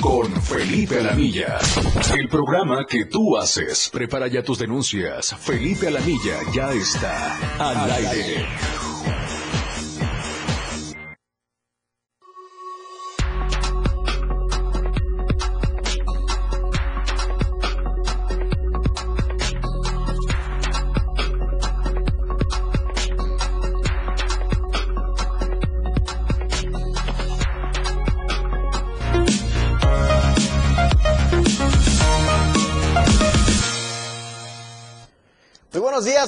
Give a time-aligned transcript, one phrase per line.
[0.00, 1.58] Con Felipe Alamilla.
[2.18, 3.90] El programa que tú haces.
[3.92, 5.34] Prepara ya tus denuncias.
[5.40, 8.46] Felipe Alamilla ya está al aire.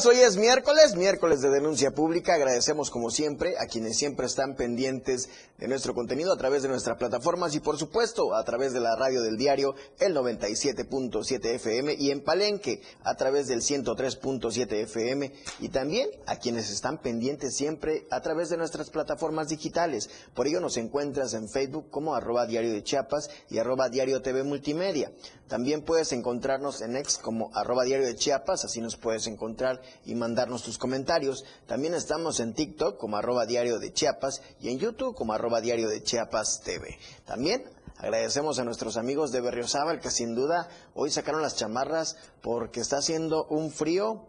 [0.06, 2.34] Hoy es miércoles, miércoles de denuncia pública.
[2.34, 5.28] Agradecemos como siempre a quienes siempre están pendientes
[5.59, 8.96] de nuestro contenido a través de nuestras plataformas y por supuesto a través de la
[8.96, 15.68] radio del diario el 97.7 FM y en Palenque a través del 103.7 FM y
[15.68, 20.09] también a quienes están pendientes siempre a través de nuestras plataformas digitales.
[20.34, 24.45] Por ello nos encuentras en Facebook como arroba diario de Chiapas y arroba diario TV
[24.45, 25.12] Multimedia.
[25.48, 30.15] También puedes encontrarnos en ex como arroba diario de Chiapas, así nos puedes encontrar y
[30.15, 31.45] mandarnos tus comentarios.
[31.66, 35.88] También estamos en TikTok como arroba diario de Chiapas y en YouTube como arroba diario
[35.88, 36.99] de Chiapas TV.
[37.24, 37.65] También
[37.97, 42.99] agradecemos a nuestros amigos de Berriozábal que sin duda hoy sacaron las chamarras porque está
[42.99, 44.27] haciendo un frío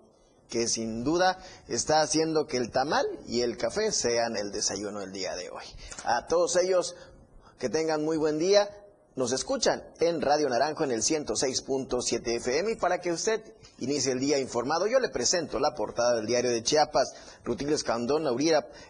[0.49, 5.13] que sin duda está haciendo que el tamal y el café sean el desayuno del
[5.13, 5.63] día de hoy.
[6.03, 6.95] A todos ellos
[7.57, 8.69] que tengan muy buen día.
[9.13, 13.41] Nos escuchan en Radio Naranjo en el 106.7 FM y para que usted
[13.79, 17.13] inicie el día informado, yo le presento la portada del diario de Chiapas.
[17.43, 18.23] Rutilio Escandón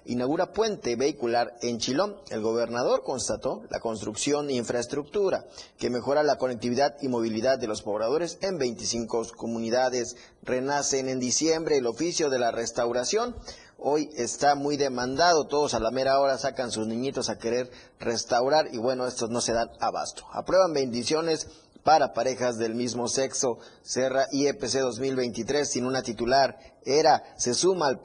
[0.05, 2.17] inaugura puente vehicular en Chilón.
[2.29, 5.45] El gobernador constató la construcción e infraestructura
[5.77, 10.17] que mejora la conectividad y movilidad de los pobladores en 25 comunidades.
[10.43, 13.35] Renacen en diciembre el oficio de la restauración
[13.83, 18.67] hoy está muy demandado, todos a la mera hora sacan sus niñitos a querer restaurar
[18.71, 20.23] y bueno, estos no se dan abasto.
[20.31, 21.47] Aprueban bendiciones
[21.83, 23.57] para parejas del mismo sexo.
[23.81, 26.57] Serra IEPC 2023 sin una titular.
[26.85, 28.01] ERA se suma al,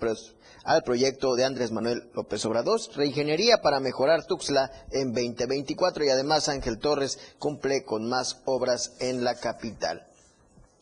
[0.67, 6.49] al proyecto de Andrés Manuel López Obrador, reingeniería para mejorar Tuxtla en 2024 y además
[6.49, 10.09] Ángel Torres cumple con más obras en la capital.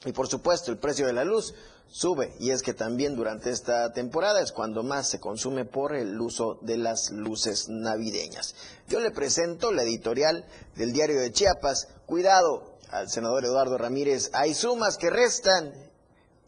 [0.06, 1.54] Y por supuesto, el precio de la luz
[1.86, 6.18] sube y es que también durante esta temporada es cuando más se consume por el
[6.18, 8.54] uso de las luces navideñas.
[8.88, 10.46] Yo le presento la editorial
[10.76, 11.88] del diario de Chiapas.
[12.06, 15.74] Cuidado al senador Eduardo Ramírez, hay sumas que restan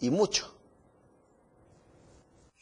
[0.01, 0.56] y mucho.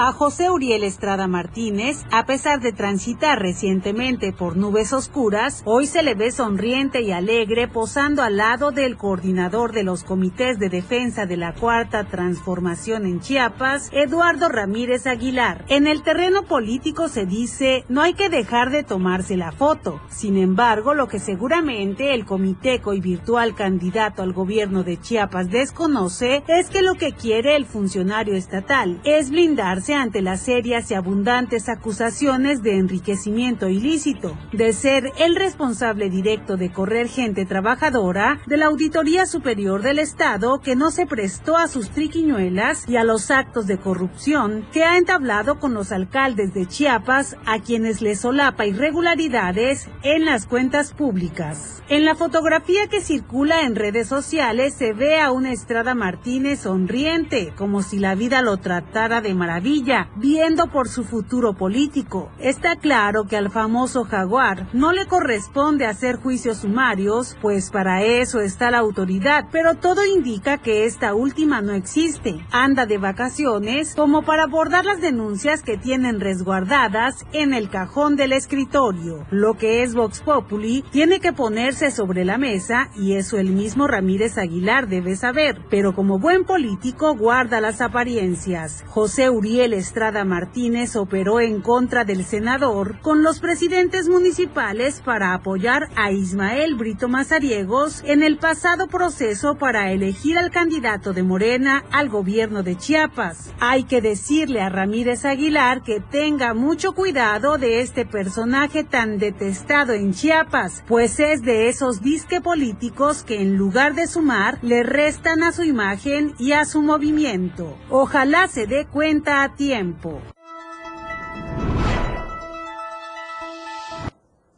[0.00, 6.04] A José Uriel Estrada Martínez, a pesar de transitar recientemente por nubes oscuras, hoy se
[6.04, 11.26] le ve sonriente y alegre posando al lado del coordinador de los comités de defensa
[11.26, 15.64] de la Cuarta Transformación en Chiapas, Eduardo Ramírez Aguilar.
[15.66, 20.00] En el terreno político se dice no hay que dejar de tomarse la foto.
[20.10, 26.44] Sin embargo, lo que seguramente el comiteco y virtual candidato al gobierno de Chiapas desconoce
[26.46, 31.68] es que lo que quiere el funcionario estatal es blindarse ante las serias y abundantes
[31.68, 38.66] acusaciones de enriquecimiento ilícito, de ser el responsable directo de correr gente trabajadora de la
[38.66, 43.66] Auditoría Superior del Estado que no se prestó a sus triquiñuelas y a los actos
[43.66, 49.88] de corrupción que ha entablado con los alcaldes de Chiapas a quienes le solapa irregularidades
[50.02, 51.82] en las cuentas públicas.
[51.88, 57.52] En la fotografía que circula en redes sociales se ve a una Estrada Martínez sonriente,
[57.56, 59.77] como si la vida lo tratara de maravilla
[60.16, 62.30] viendo por su futuro político.
[62.38, 68.40] Está claro que al famoso jaguar no le corresponde hacer juicios sumarios, pues para eso
[68.40, 72.44] está la autoridad, pero todo indica que esta última no existe.
[72.50, 78.32] Anda de vacaciones como para abordar las denuncias que tienen resguardadas en el cajón del
[78.32, 79.26] escritorio.
[79.30, 83.86] Lo que es Vox Populi tiene que ponerse sobre la mesa y eso el mismo
[83.86, 88.84] Ramírez Aguilar debe saber, pero como buen político guarda las apariencias.
[88.88, 95.88] José Uriel Estrada Martínez operó en contra del senador con los presidentes municipales para apoyar
[95.96, 102.08] a Ismael Brito Mazariegos en el pasado proceso para elegir al candidato de Morena al
[102.08, 103.52] gobierno de Chiapas.
[103.60, 109.92] Hay que decirle a Ramírez Aguilar que tenga mucho cuidado de este personaje tan detestado
[109.92, 115.42] en Chiapas, pues es de esos disque políticos que en lugar de sumar le restan
[115.42, 117.76] a su imagen y a su movimiento.
[117.90, 120.20] Ojalá se dé cuenta a tiempo.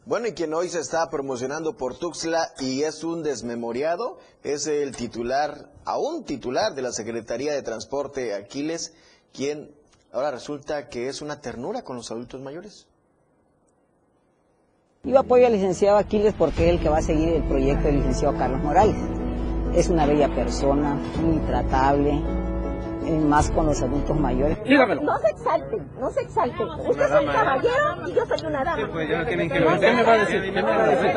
[0.05, 4.95] Bueno, y quien hoy se está promocionando por Tuxtla y es un desmemoriado, es el
[4.95, 8.93] titular, aún titular de la Secretaría de Transporte Aquiles,
[9.33, 9.71] quien
[10.11, 12.87] ahora resulta que es una ternura con los adultos mayores.
[15.03, 17.97] Yo apoyo al licenciado Aquiles porque es el que va a seguir el proyecto del
[17.97, 18.97] licenciado Carlos Morales.
[19.73, 22.21] Es una bella persona, muy tratable,
[23.01, 24.63] más con los adultos mayores.
[24.63, 25.01] Dígamelo.
[25.01, 26.67] No se exalten, no se exalten.
[26.87, 28.89] Usted es un caballero y yo soy una dama.
[28.91, 29.79] pues ya tienen que ver.
[29.79, 30.41] ¿Qué me va a decir?
[30.41, 31.07] ¿Qué me va a decir?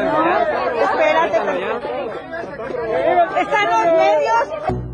[0.83, 1.37] espérate.
[3.41, 4.85] Están los medios.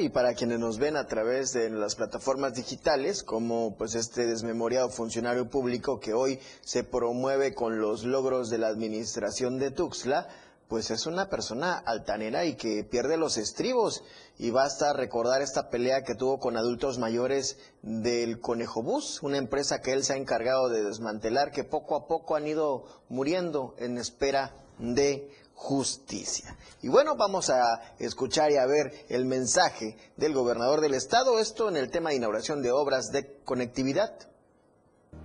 [0.00, 4.88] y para quienes nos ven a través de las plataformas digitales, como pues este desmemoriado
[4.88, 10.26] funcionario público que hoy se promueve con los logros de la administración de Tuxtla,
[10.70, 14.04] pues es una persona altanera y que pierde los estribos.
[14.38, 19.80] Y basta recordar esta pelea que tuvo con adultos mayores del Conejo Bus, una empresa
[19.80, 23.98] que él se ha encargado de desmantelar, que poco a poco han ido muriendo en
[23.98, 26.56] espera de justicia.
[26.82, 31.68] Y bueno, vamos a escuchar y a ver el mensaje del gobernador del estado, esto
[31.68, 34.16] en el tema de inauguración de obras de conectividad.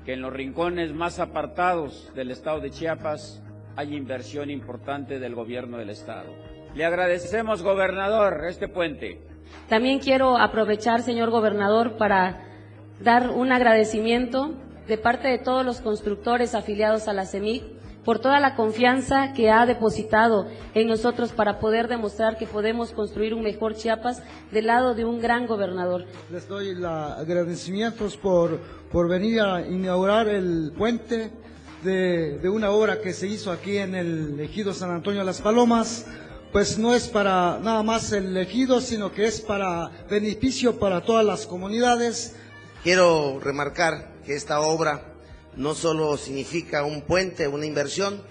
[0.06, 3.44] Que en los rincones más apartados del estado de Chiapas
[3.75, 6.33] hay inversión importante del gobierno del estado.
[6.74, 9.22] Le agradecemos, gobernador, este puente.
[9.69, 12.42] También quiero aprovechar, señor gobernador, para
[13.01, 14.54] dar un agradecimiento
[14.88, 17.63] de parte de todos los constructores afiliados a la CEMIC
[18.04, 20.45] por toda la confianza que ha depositado
[20.75, 25.19] en nosotros para poder demostrar que podemos construir un mejor Chiapas del lado de un
[25.19, 26.06] gran gobernador.
[26.31, 28.60] Les doy los agradecimientos por,
[28.92, 31.31] por venir a inaugurar el puente
[31.85, 35.41] de, de una obra que se hizo aquí en el ejido San Antonio de las
[35.41, 36.05] Palomas
[36.55, 41.25] pues no es para nada más el ejido, sino que es para beneficio para todas
[41.25, 42.33] las comunidades.
[42.81, 45.03] Quiero remarcar que esta obra
[45.57, 48.21] no solo significa un puente, una inversión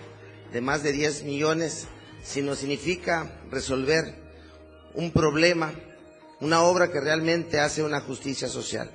[0.54, 1.86] de más de 10 millones,
[2.22, 4.14] sino significa resolver
[4.94, 5.74] un problema,
[6.40, 8.90] una obra que realmente hace una justicia social.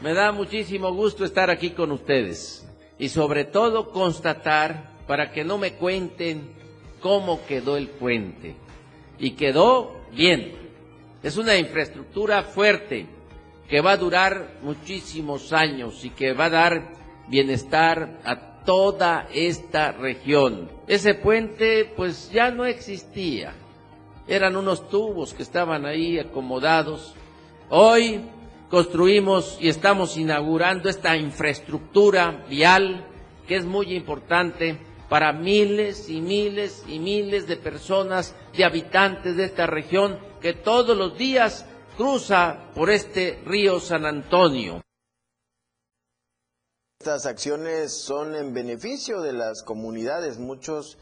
[0.00, 2.64] Me da muchísimo gusto estar aquí con ustedes
[2.98, 6.50] y sobre todo constatar para que no me cuenten
[7.00, 8.56] cómo quedó el puente.
[9.18, 10.52] Y quedó bien.
[11.22, 13.06] Es una infraestructura fuerte
[13.68, 16.92] que va a durar muchísimos años y que va a dar
[17.28, 20.70] bienestar a toda esta región.
[20.86, 23.52] Ese puente pues ya no existía.
[24.26, 27.14] Eran unos tubos que estaban ahí acomodados.
[27.70, 28.20] Hoy
[28.70, 33.06] construimos y estamos inaugurando esta infraestructura vial
[33.46, 34.78] que es muy importante
[35.08, 40.96] para miles y miles y miles de personas, de habitantes de esta región que todos
[40.96, 41.64] los días
[41.96, 44.82] cruza por este río San Antonio.
[47.00, 50.38] Estas acciones son en beneficio de las comunidades.
[50.38, 50.98] Muchos,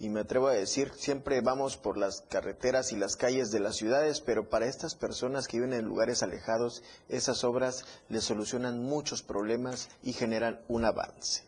[0.00, 3.76] y me atrevo a decir, siempre vamos por las carreteras y las calles de las
[3.76, 9.22] ciudades, pero para estas personas que viven en lugares alejados, esas obras les solucionan muchos
[9.22, 11.42] problemas y generan un avance.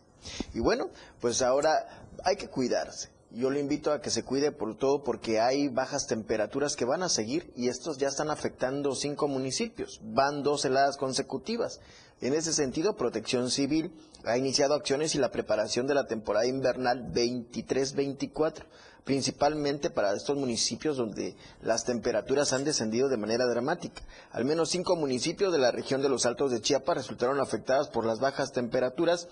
[0.53, 3.09] Y bueno, pues ahora hay que cuidarse.
[3.33, 7.05] Yo le invito a que se cuide por todo porque hay bajas temperaturas que van
[7.05, 10.01] a seguir y estos ya están afectando cinco municipios.
[10.03, 11.81] Van dos heladas consecutivas.
[12.21, 13.93] En ese sentido, Protección Civil
[14.25, 18.65] ha iniciado acciones y la preparación de la temporada invernal 23-24,
[19.05, 24.03] principalmente para estos municipios donde las temperaturas han descendido de manera dramática.
[24.33, 28.05] Al menos cinco municipios de la región de los Altos de Chiapas resultaron afectados por
[28.05, 29.29] las bajas temperaturas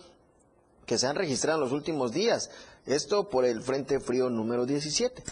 [0.86, 2.50] que se han registrado en los últimos días.
[2.86, 5.22] Esto por el Frente Frío número 17.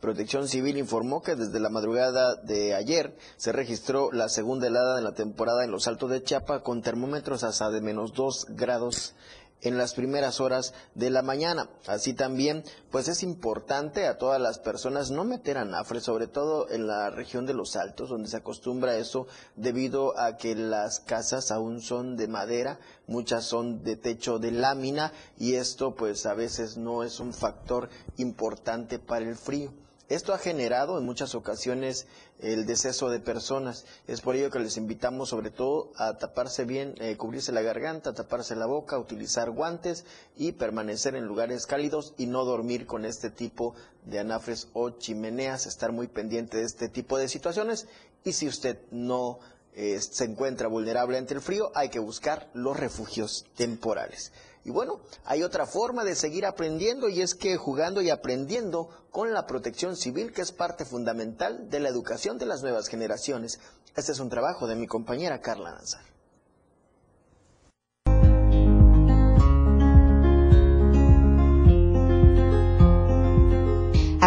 [0.00, 5.02] Protección Civil informó que desde la madrugada de ayer se registró la segunda helada de
[5.02, 9.14] la temporada en los Altos de Chiapa con termómetros hasta de menos 2 grados
[9.60, 11.68] en las primeras horas de la mañana.
[11.86, 16.86] Así también, pues es importante a todas las personas no meter anafre, sobre todo en
[16.86, 19.26] la región de los altos, donde se acostumbra eso
[19.56, 25.12] debido a que las casas aún son de madera, muchas son de techo de lámina
[25.38, 29.72] y esto pues a veces no es un factor importante para el frío.
[30.10, 32.08] Esto ha generado en muchas ocasiones
[32.40, 33.86] el deceso de personas.
[34.08, 38.12] Es por ello que les invitamos sobre todo a taparse bien, eh, cubrirse la garganta,
[38.12, 40.04] taparse la boca, utilizar guantes
[40.36, 45.66] y permanecer en lugares cálidos y no dormir con este tipo de anafres o chimeneas,
[45.66, 47.86] estar muy pendiente de este tipo de situaciones
[48.24, 49.38] y si usted no
[49.74, 54.32] eh, se encuentra vulnerable ante el frío, hay que buscar los refugios temporales.
[54.64, 59.32] Y bueno, hay otra forma de seguir aprendiendo y es que jugando y aprendiendo con
[59.32, 63.58] la protección civil, que es parte fundamental de la educación de las nuevas generaciones.
[63.96, 66.04] Este es un trabajo de mi compañera Carla Nazar.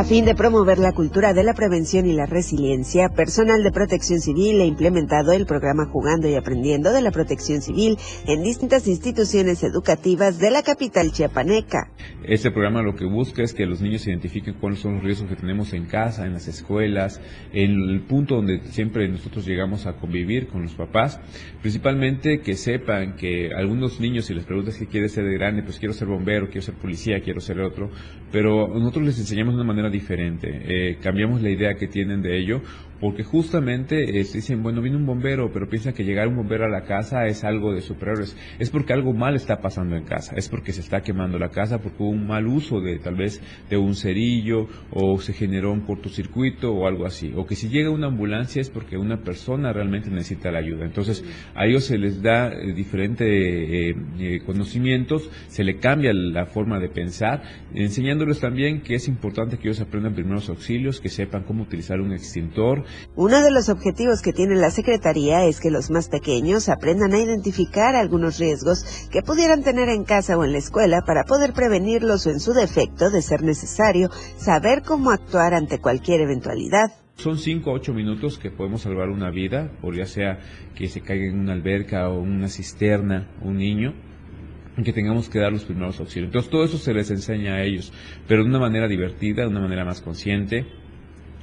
[0.03, 4.19] A fin de promover la cultura de la prevención y la resiliencia, personal de protección
[4.19, 9.63] civil ha implementado el programa Jugando y Aprendiendo de la Protección Civil en distintas instituciones
[9.63, 11.89] educativas de la capital chiapaneca.
[12.25, 15.37] Este programa lo que busca es que los niños identifiquen cuáles son los riesgos que
[15.37, 17.21] tenemos en casa, en las escuelas,
[17.53, 21.21] en el punto donde siempre nosotros llegamos a convivir con los papás,
[21.61, 25.79] principalmente que sepan que algunos niños si les preguntas qué quiere ser de grande, pues
[25.79, 27.89] quiero ser bombero, quiero ser policía, quiero ser otro,
[28.33, 30.49] pero nosotros les enseñamos de una manera diferente.
[30.49, 32.61] Eh, cambiamos la idea que tienen de ello
[33.03, 36.69] porque justamente eh, dicen, bueno, viene un bombero, pero piensan que llegar un bombero a
[36.69, 38.37] la casa es algo de superhéroes.
[38.59, 41.79] Es porque algo mal está pasando en casa, es porque se está quemando la casa,
[41.79, 45.81] porque hubo un mal uso de tal vez de un cerillo o se generó un
[45.81, 47.33] cortocircuito o algo así.
[47.35, 50.85] O que si llega una ambulancia es porque una persona realmente necesita la ayuda.
[50.85, 56.79] Entonces a ellos se les da eh, diferentes eh, conocimientos, se le cambia la forma
[56.79, 57.43] de pensar,
[57.73, 62.13] enseñándoles también que es importante que ellos aprendan primeros auxilios, que sepan cómo utilizar un
[62.13, 62.85] extintor,
[63.15, 67.19] uno de los objetivos que tiene la Secretaría es que los más pequeños aprendan a
[67.19, 72.25] identificar algunos riesgos que pudieran tener en casa o en la escuela para poder prevenirlos
[72.25, 76.91] o en su defecto, de ser necesario, saber cómo actuar ante cualquier eventualidad.
[77.15, 80.39] Son 5 o 8 minutos que podemos salvar una vida, por ya sea
[80.75, 83.93] que se caiga en una alberca o una cisterna un niño,
[84.83, 86.29] que tengamos que dar los primeros auxilios.
[86.29, 87.93] Entonces todo eso se les enseña a ellos,
[88.27, 90.65] pero de una manera divertida, de una manera más consciente,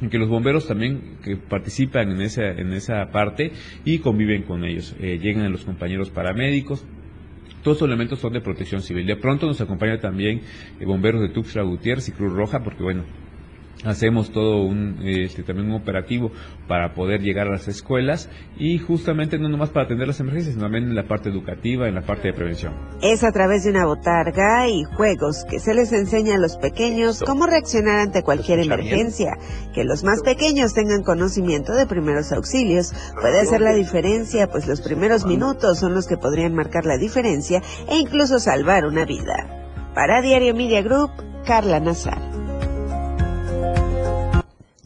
[0.08, 3.52] que los bomberos también que participan en esa, en esa parte
[3.84, 4.94] y conviven con ellos.
[5.00, 6.84] Eh, llegan los compañeros paramédicos,
[7.62, 9.06] todos los elementos son de protección civil.
[9.06, 10.40] De pronto nos acompaña también
[10.84, 13.04] bomberos de Tuxtla Gutiérrez y Cruz Roja, porque bueno,
[13.84, 16.30] hacemos todo un este, también un operativo
[16.68, 20.66] para poder llegar a las escuelas y justamente no nomás para atender las emergencias, sino
[20.66, 22.74] también en la parte educativa, en la parte de prevención.
[23.02, 27.22] Es a través de una botarga y juegos que se les enseña a los pequeños
[27.24, 29.36] cómo reaccionar ante cualquier emergencia.
[29.74, 34.80] Que los más pequeños tengan conocimiento de primeros auxilios puede hacer la diferencia, pues los
[34.80, 39.90] primeros minutos son los que podrían marcar la diferencia e incluso salvar una vida.
[39.94, 41.10] Para Diario Media Group,
[41.44, 42.39] Carla Nazar.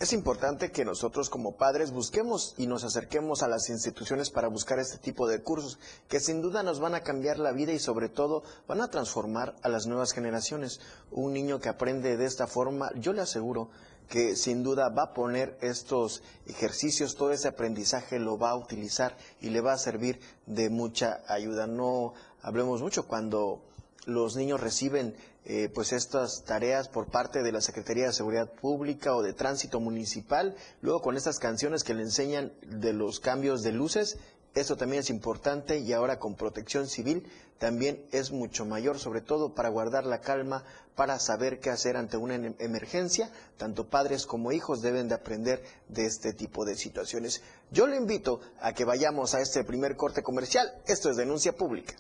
[0.05, 4.79] Es importante que nosotros como padres busquemos y nos acerquemos a las instituciones para buscar
[4.79, 8.11] este tipo de cursos que sin duda nos van a cambiar la vida y sobre
[8.11, 10.81] todo van a transformar a las nuevas generaciones.
[11.11, 13.71] Un niño que aprende de esta forma, yo le aseguro
[14.07, 19.17] que sin duda va a poner estos ejercicios, todo ese aprendizaje lo va a utilizar
[19.41, 21.67] y le va a servir de mucha ayuda.
[21.67, 23.63] No hablemos mucho cuando
[24.05, 29.15] los niños reciben eh, pues estas tareas por parte de la Secretaría de Seguridad Pública
[29.15, 33.73] o de Tránsito Municipal, luego con estas canciones que le enseñan de los cambios de
[33.73, 34.19] luces,
[34.55, 37.27] eso también es importante y ahora con protección civil
[37.59, 42.17] también es mucho mayor, sobre todo para guardar la calma, para saber qué hacer ante
[42.17, 43.33] una em-, emergencia.
[43.57, 47.43] Tanto padres como hijos deben de aprender de este tipo de situaciones.
[47.73, 50.73] Yo le invito a que vayamos a este primer corte comercial.
[50.87, 51.95] Esto es denuncia pública.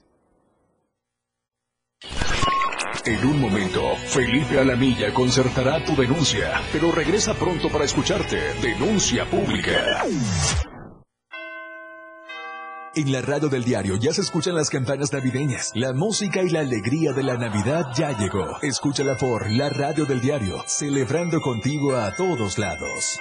[3.06, 8.38] En un momento, Felipe Alamilla concertará tu denuncia, pero regresa pronto para escucharte.
[8.62, 10.04] Denuncia pública.
[12.94, 15.72] En la radio del diario ya se escuchan las campanas navideñas.
[15.74, 18.56] La música y la alegría de la Navidad ya llegó.
[18.62, 23.18] Escúchala por la radio del diario, celebrando contigo a todos lados.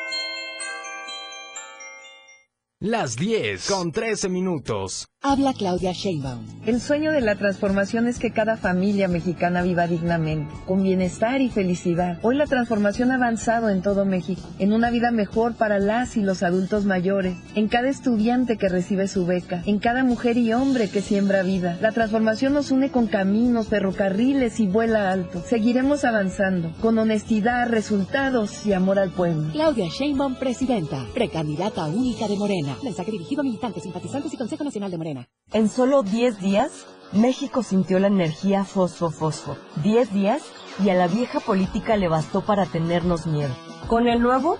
[2.85, 5.07] Las 10 con 13 minutos.
[5.25, 6.45] Habla Claudia Sheinbaum.
[6.65, 11.49] El sueño de la transformación es que cada familia mexicana viva dignamente, con bienestar y
[11.49, 12.19] felicidad.
[12.23, 16.23] Hoy la transformación ha avanzado en todo México, en una vida mejor para las y
[16.23, 20.89] los adultos mayores, en cada estudiante que recibe su beca, en cada mujer y hombre
[20.89, 21.77] que siembra vida.
[21.79, 25.41] La transformación nos une con caminos, ferrocarriles y vuela alto.
[25.47, 29.53] Seguiremos avanzando, con honestidad, resultados y amor al pueblo.
[29.53, 32.72] Claudia Sheinbaum, presidenta, precandidata única de Morena.
[32.81, 35.27] Mensaje dirigido a militantes, simpatizantes y Consejo Nacional de Morena.
[35.51, 39.55] En solo 10 días, México sintió la energía fosfo-fosfo.
[39.83, 40.41] 10 días
[40.83, 43.53] y a la vieja política le bastó para tenernos miedo.
[43.87, 44.57] Con el nuevo,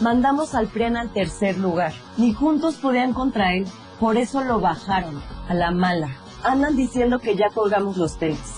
[0.00, 1.92] mandamos al PRIAN al tercer lugar.
[2.18, 3.66] Ni juntos podían contra él,
[4.00, 6.16] por eso lo bajaron, a la mala.
[6.42, 8.54] Andan diciendo que ya colgamos los tenis,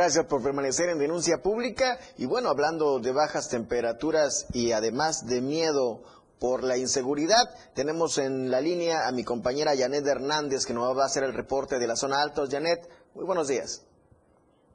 [0.06, 5.42] Gracias por permanecer en denuncia pública y bueno, hablando de bajas temperaturas y además de
[5.42, 6.04] miedo
[6.40, 7.42] por la inseguridad,
[7.74, 11.34] tenemos en la línea a mi compañera Janet Hernández que nos va a hacer el
[11.34, 12.54] reporte de la zona altos.
[12.54, 12.86] Janet,
[13.16, 13.82] muy buenos días.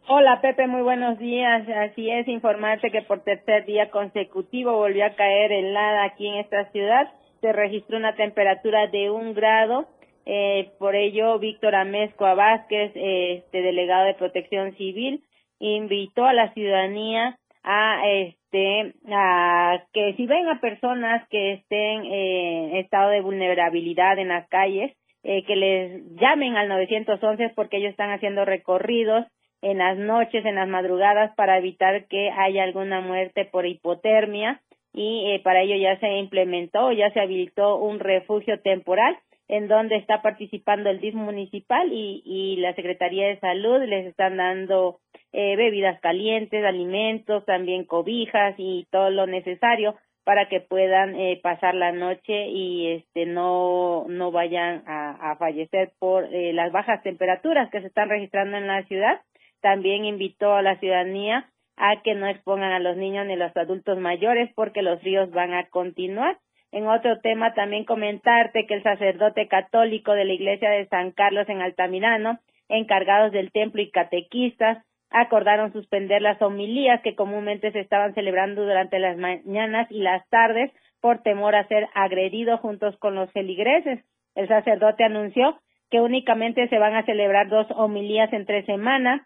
[0.08, 1.62] Hola Pepe, muy buenos días.
[1.78, 6.72] Así es, informarte que por tercer día consecutivo volvió a caer helada aquí en esta
[6.72, 7.06] ciudad.
[7.40, 9.86] Se registró una temperatura de un grado
[10.26, 15.22] eh, por ello, Víctor Amezcoa Vázquez, este delegado de Protección Civil,
[15.58, 22.76] invitó a la ciudadanía a este a que si ven a personas que estén en
[22.76, 28.10] estado de vulnerabilidad en las calles, eh, que les llamen al 911 porque ellos están
[28.10, 29.26] haciendo recorridos
[29.62, 34.62] en las noches, en las madrugadas para evitar que haya alguna muerte por hipotermia
[34.94, 39.16] y eh, para ello ya se implementó, ya se habilitó un refugio temporal
[39.50, 44.36] en donde está participando el DIF municipal y, y la Secretaría de Salud les están
[44.36, 45.00] dando
[45.32, 51.74] eh, bebidas calientes, alimentos, también cobijas y todo lo necesario para que puedan eh, pasar
[51.74, 57.80] la noche y este no no vayan a, fallecer por eh, las bajas temperaturas que
[57.80, 59.20] se están registrando en la ciudad.
[59.60, 63.56] También invitó a la ciudadanía a que no expongan a los niños ni a los
[63.56, 66.38] adultos mayores porque los ríos van a continuar
[66.72, 71.48] en otro tema, también comentarte que el sacerdote católico de la iglesia de San Carlos
[71.48, 78.14] en Altamirano, encargados del templo y catequistas, acordaron suspender las homilías que comúnmente se estaban
[78.14, 83.32] celebrando durante las mañanas y las tardes por temor a ser agredidos juntos con los
[83.32, 84.04] feligreses.
[84.36, 85.58] El sacerdote anunció
[85.90, 89.22] que únicamente se van a celebrar dos homilías entre semanas,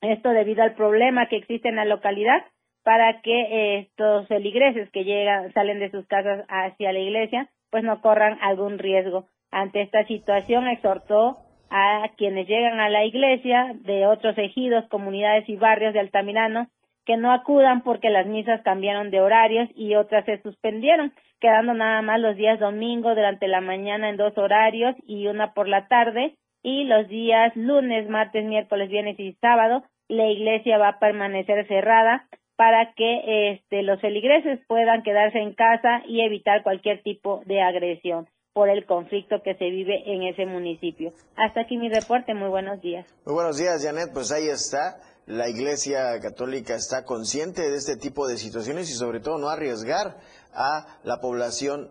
[0.00, 2.44] esto debido al problema que existe en la localidad
[2.86, 8.00] para que estos feligreses que llegan, salen de sus casas hacia la iglesia, pues no
[8.00, 9.26] corran algún riesgo.
[9.50, 15.56] Ante esta situación exhortó a quienes llegan a la iglesia de otros ejidos, comunidades y
[15.56, 16.68] barrios de Altamirano
[17.04, 22.02] que no acudan porque las misas cambiaron de horarios y otras se suspendieron, quedando nada
[22.02, 26.36] más los días domingo durante la mañana en dos horarios y una por la tarde
[26.62, 32.28] y los días lunes, martes, miércoles, viernes y sábado la iglesia va a permanecer cerrada
[32.56, 38.28] para que este, los feligreses puedan quedarse en casa y evitar cualquier tipo de agresión
[38.54, 41.12] por el conflicto que se vive en ese municipio.
[41.36, 43.06] Hasta aquí mi reporte, muy buenos días.
[43.26, 44.96] Muy buenos días, Janet, pues ahí está.
[45.26, 50.16] La Iglesia Católica está consciente de este tipo de situaciones y sobre todo no arriesgar
[50.54, 51.90] a la población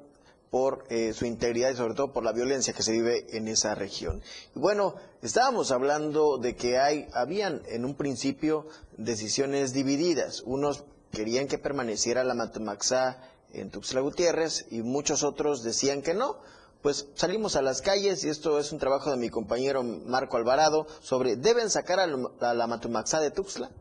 [0.49, 3.75] por eh, su integridad y sobre todo por la violencia que se vive en esa
[3.75, 4.21] región.
[4.55, 10.41] Y bueno, estábamos hablando de que hay, habían en un principio decisiones divididas.
[10.45, 13.21] Unos querían que permaneciera la Matemaxá
[13.53, 16.37] en Tuxtla Gutiérrez y muchos otros decían que no.
[16.81, 20.85] Pues salimos a las calles y esto es un trabajo de mi compañero Marco Alvarado
[21.01, 23.71] sobre ¿deben sacar a la, Matemaxá de Tuxtla?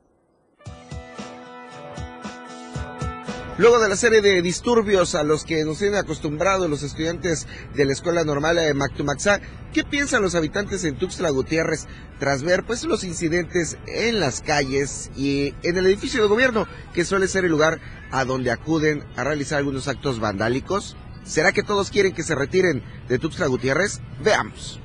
[3.56, 7.84] Luego de la serie de disturbios a los que nos tienen acostumbrados los estudiantes de
[7.84, 9.40] la Escuela Normal de Mactumaxá,
[9.72, 11.86] ¿qué piensan los habitantes en Tuxtla Gutiérrez
[12.18, 17.04] tras ver pues los incidentes en las calles y en el edificio de gobierno, que
[17.04, 17.78] suele ser el lugar
[18.10, 20.96] a donde acuden a realizar algunos actos vandálicos?
[21.22, 24.00] ¿Será que todos quieren que se retiren de Tuxtla Gutiérrez?
[24.20, 24.80] Veamos.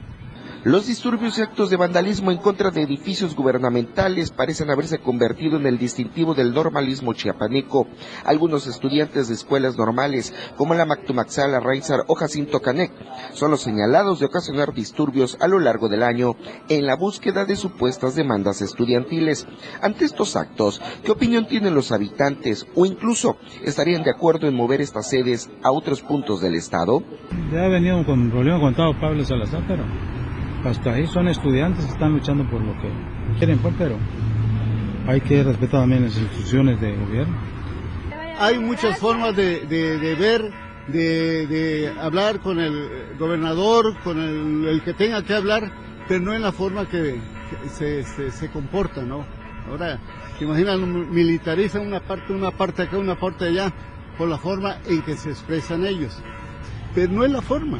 [0.66, 5.66] Los disturbios y actos de vandalismo en contra de edificios gubernamentales parecen haberse convertido en
[5.66, 7.88] el distintivo del normalismo chiapaneco.
[8.26, 12.92] Algunos estudiantes de escuelas normales, como la Mactumaxala, Reizar o Jacinto Canec,
[13.34, 16.36] son los señalados de ocasionar disturbios a lo largo del año
[16.68, 19.48] en la búsqueda de supuestas demandas estudiantiles.
[19.82, 24.82] Ante estos actos, ¿qué opinión tienen los habitantes o incluso estarían de acuerdo en mover
[24.82, 27.02] estas sedes a otros puntos del Estado?
[27.54, 29.86] Ya he venido con problema con Pablo Salazar, pero
[30.66, 32.90] hasta ahí son estudiantes, están luchando por lo que
[33.38, 33.98] quieren, pues, pero
[35.08, 37.36] hay que respetar también las instituciones de gobierno.
[38.40, 39.66] Hay muchas formas de,
[40.18, 40.52] ver,
[40.88, 44.18] de, hablar con el gobernador, con
[44.68, 45.72] el, que tenga que hablar,
[46.08, 47.20] pero no en la forma que,
[47.72, 49.26] se, se, comporta, ¿no?
[49.70, 50.00] Ahora,
[50.40, 53.74] imaginan, militarizan una parte, una parte acá, una parte allá,
[54.18, 56.18] por la forma en que se expresan ellos.
[56.96, 57.80] Pero no es la forma.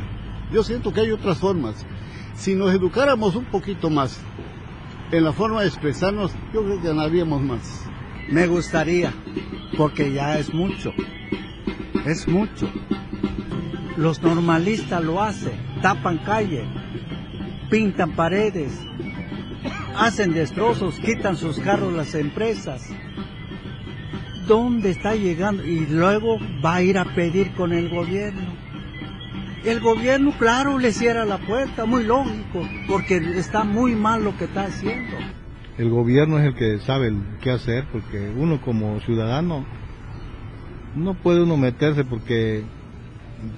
[0.52, 1.86] Yo siento que hay otras formas.
[2.40, 4.18] Si nos educáramos un poquito más
[5.12, 7.84] en la forma de expresarnos, yo creo que ganaríamos más.
[8.30, 9.14] Me gustaría,
[9.76, 10.94] porque ya es mucho,
[12.06, 12.72] es mucho.
[13.98, 16.64] Los normalistas lo hacen, tapan calle,
[17.70, 18.72] pintan paredes,
[19.98, 22.90] hacen destrozos, quitan sus carros las empresas.
[24.48, 25.66] ¿Dónde está llegando?
[25.66, 28.49] Y luego va a ir a pedir con el gobierno
[29.64, 34.46] el gobierno, claro, le cierra la puerta, muy lógico, porque está muy mal lo que
[34.46, 35.18] está haciendo.
[35.78, 39.66] El gobierno es el que sabe qué hacer, porque uno como ciudadano
[40.96, 42.64] no puede uno meterse porque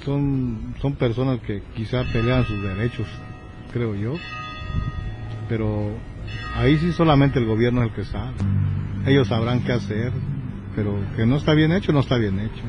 [0.04, 3.08] son, son personas que quizá pelean sus derechos,
[3.74, 4.14] creo yo.
[5.50, 5.92] Pero
[6.56, 8.34] ahí sí solamente el gobierno es el que sabe.
[9.06, 10.12] Ellos sabrán qué hacer,
[10.76, 12.62] pero que no está bien hecho, no está bien hecho.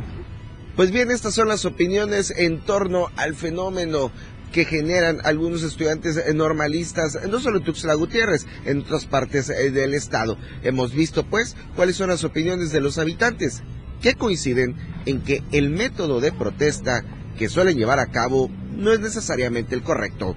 [0.76, 4.10] Pues bien, estas son las opiniones en torno al fenómeno
[4.52, 9.92] que generan algunos estudiantes normalistas, no solo en Tuxtla Gutiérrez, en otras partes eh, del
[9.92, 10.38] estado.
[10.62, 13.62] Hemos visto, pues, cuáles son las opiniones de los habitantes,
[14.00, 17.04] que coinciden en que el método de protesta
[17.38, 20.36] que suelen llevar a cabo no es necesariamente el correcto.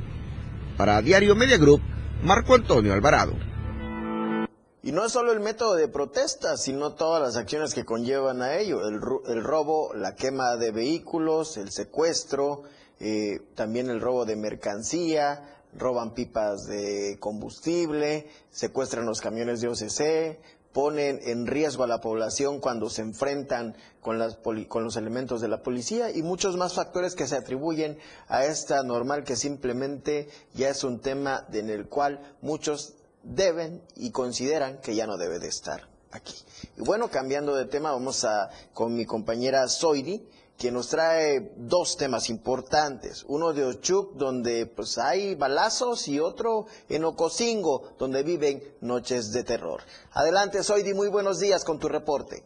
[0.76, 1.82] Para Diario Media Group,
[2.24, 3.34] Marco Antonio Alvarado.
[4.86, 8.58] Y no es solo el método de protesta, sino todas las acciones que conllevan a
[8.58, 9.02] ello, el,
[9.44, 12.62] robo, la quema de vehículos, el secuestro,
[13.00, 15.42] eh, también el robo de mercancía,
[15.76, 20.40] roban pipas de combustible, secuestran los camiones de OCC,
[20.72, 25.48] ponen en riesgo a la población cuando se enfrentan con, las con los elementos de
[25.48, 30.70] la policía y muchos más factores que se atribuyen a esta normal que simplemente ya
[30.70, 32.94] es un tema en el cual muchos
[33.26, 36.36] deben y consideran que ya no debe de estar aquí.
[36.78, 40.26] Y bueno, cambiando de tema, vamos a con mi compañera Zoidi,
[40.58, 43.26] que nos trae dos temas importantes.
[43.28, 49.44] Uno de Ochuc, donde pues hay balazos, y otro en Ocosingo, donde viven noches de
[49.44, 49.82] terror.
[50.14, 52.44] Adelante, Zoidi, muy buenos días con tu reporte.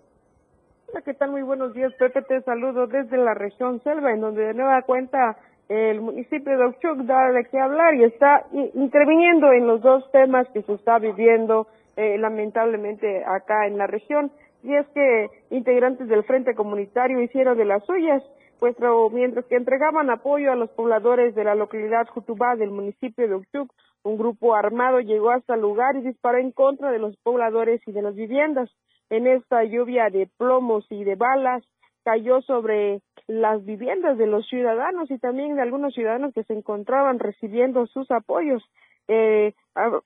[0.88, 1.30] Hola, ¿qué tal?
[1.30, 2.24] Muy buenos días, Pepe.
[2.24, 5.38] Te saludo desde la región Selva, en donde de nueva cuenta
[5.70, 10.48] el municipio de Ochuc da de qué hablar y está interviniendo en los dos temas
[10.50, 14.32] que se está viviendo eh, lamentablemente acá en la región.
[14.64, 18.24] Y es que integrantes del Frente Comunitario hicieron de las suyas,
[18.60, 18.76] pues
[19.14, 23.72] mientras que entregaban apoyo a los pobladores de la localidad Jutubá del municipio de Ochuc,
[24.04, 27.92] un grupo armado llegó hasta el lugar y disparó en contra de los pobladores y
[27.92, 28.70] de las viviendas.
[29.12, 31.64] En esta lluvia de plomos y de balas,
[32.04, 37.20] cayó sobre las viviendas de los ciudadanos y también de algunos ciudadanos que se encontraban
[37.20, 38.64] recibiendo sus apoyos.
[39.08, 39.54] Eh,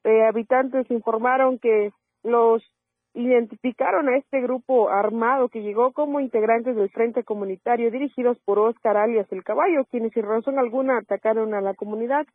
[0.04, 2.62] eh, habitantes informaron que los
[3.14, 8.98] identificaron a este grupo armado que llegó como integrantes del Frente Comunitario dirigidos por Oscar
[8.98, 12.26] alias el Caballo, quienes sin razón alguna atacaron a la comunidad.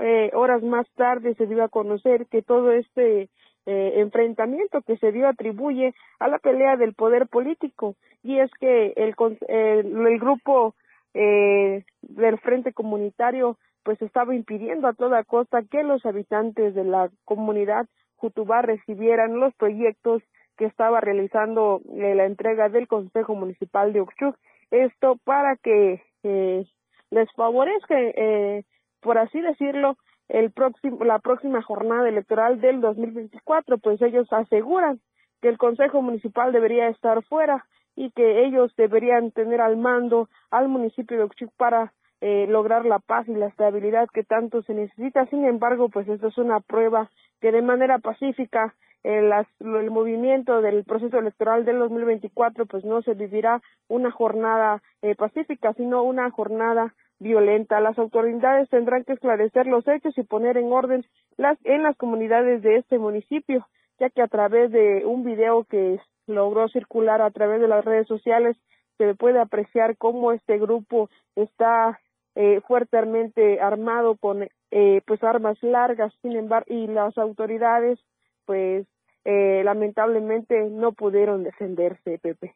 [0.00, 3.28] Eh, horas más tarde se dio a conocer que todo este
[3.70, 8.94] eh, enfrentamiento que se dio atribuye a la pelea del poder político y es que
[8.96, 9.14] el,
[9.46, 10.74] el, grupo
[11.12, 17.10] eh, del Frente Comunitario pues estaba impidiendo a toda costa que los habitantes de la
[17.26, 20.22] comunidad Jutubá recibieran los proyectos
[20.56, 24.34] que estaba realizando eh, la entrega del Consejo Municipal de Oxchuc.
[24.70, 26.64] Esto para que eh,
[27.10, 28.64] les favorezca, eh,
[29.00, 35.00] por así decirlo, el próximo, la próxima jornada electoral del 2024, pues ellos aseguran
[35.40, 37.64] que el Consejo Municipal debería estar fuera
[37.96, 42.98] y que ellos deberían tener al mando al municipio de Oxchuc para eh, lograr la
[42.98, 45.26] paz y la estabilidad que tanto se necesita.
[45.26, 47.10] Sin embargo, pues esto es una prueba
[47.40, 53.14] que de manera pacífica el, el movimiento del proceso electoral del 2024 pues no se
[53.14, 57.80] vivirá una jornada eh, pacífica, sino una jornada violenta.
[57.80, 61.04] Las autoridades tendrán que esclarecer los hechos y poner en orden
[61.36, 63.66] las en las comunidades de este municipio,
[63.98, 68.06] ya que a través de un video que logró circular a través de las redes
[68.06, 68.56] sociales
[68.98, 72.00] se puede apreciar cómo este grupo está
[72.34, 77.98] eh, fuertemente armado con eh, pues armas largas sin embargo y las autoridades
[78.44, 78.86] pues
[79.24, 82.54] eh, lamentablemente no pudieron defenderse Pepe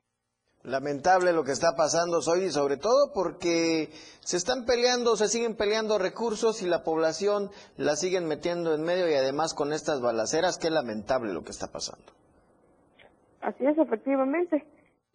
[0.64, 5.56] Lamentable lo que está pasando hoy y sobre todo porque se están peleando, se siguen
[5.56, 10.58] peleando recursos y la población la siguen metiendo en medio y además con estas balaceras,
[10.58, 12.12] qué lamentable lo que está pasando.
[13.40, 14.64] Así es, efectivamente.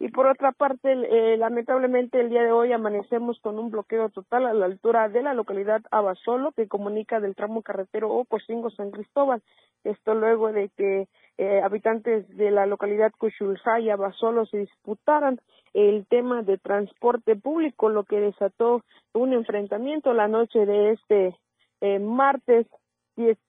[0.00, 4.46] Y por otra parte, eh, lamentablemente el día de hoy amanecemos con un bloqueo total
[4.46, 9.42] a la altura de la localidad Abasolo, que comunica del tramo carretero Ocosingo-San Cristóbal.
[9.82, 15.40] Esto luego de que eh, habitantes de la localidad Cuchulzá y Abasolo se disputaran
[15.74, 18.82] el tema de transporte público, lo que desató
[19.14, 21.36] un enfrentamiento la noche de este
[21.80, 22.66] eh, martes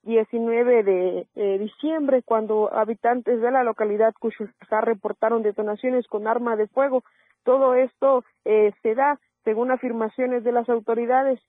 [0.03, 7.03] 19 de diciembre, cuando habitantes de la localidad Cuchulzá reportaron detonaciones con arma de fuego.
[7.43, 11.39] Todo esto eh, se da, según afirmaciones de las autoridades,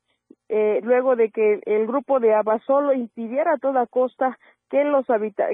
[0.49, 5.07] eh, luego de que el grupo de Abasolo impidiera a toda costa que los,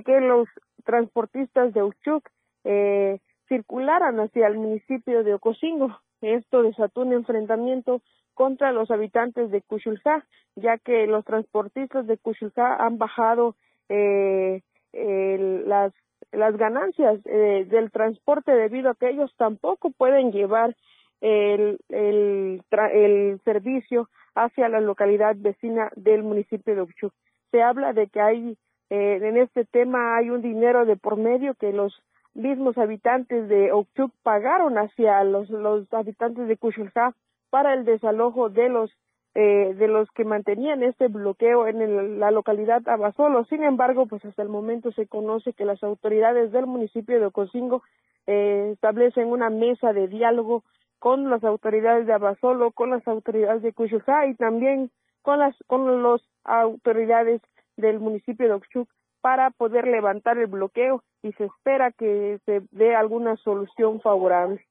[0.04, 0.48] que los
[0.84, 2.28] transportistas de Uchuc
[2.64, 5.98] eh, circularan hacia el municipio de Ocosingo.
[6.20, 8.02] Esto desató un enfrentamiento
[8.36, 13.56] contra los habitantes de Cuchulzá, ya que los transportistas de Cuchulzá han bajado
[13.88, 15.92] eh, las,
[16.30, 20.76] las ganancias eh, del transporte debido a que ellos tampoco pueden llevar
[21.20, 27.12] el, el, el servicio hacia la localidad vecina del municipio de Uchuc.
[27.50, 28.58] Se habla de que hay
[28.90, 32.00] eh, en este tema hay un dinero de por medio que los
[32.34, 37.14] mismos habitantes de Ochuc pagaron hacia los, los habitantes de Cuchulzá
[37.50, 38.90] para el desalojo de los
[39.38, 43.44] eh, de los que mantenían este bloqueo en la localidad Abasolo.
[43.44, 47.82] Sin embargo, pues hasta el momento se conoce que las autoridades del municipio de Ocosingo
[48.26, 50.64] eh, establecen una mesa de diálogo
[50.98, 56.02] con las autoridades de Abasolo, con las autoridades de Cuchujá y también con las con
[56.02, 57.42] las autoridades
[57.76, 58.88] del municipio de Oxchuc
[59.20, 64.65] para poder levantar el bloqueo y se espera que se dé alguna solución favorable.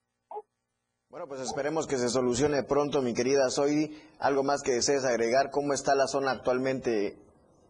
[1.16, 3.90] Bueno, pues esperemos que se solucione pronto, mi querida Zoidi.
[4.20, 5.50] ¿Algo más que desees agregar?
[5.50, 7.16] ¿Cómo está la zona actualmente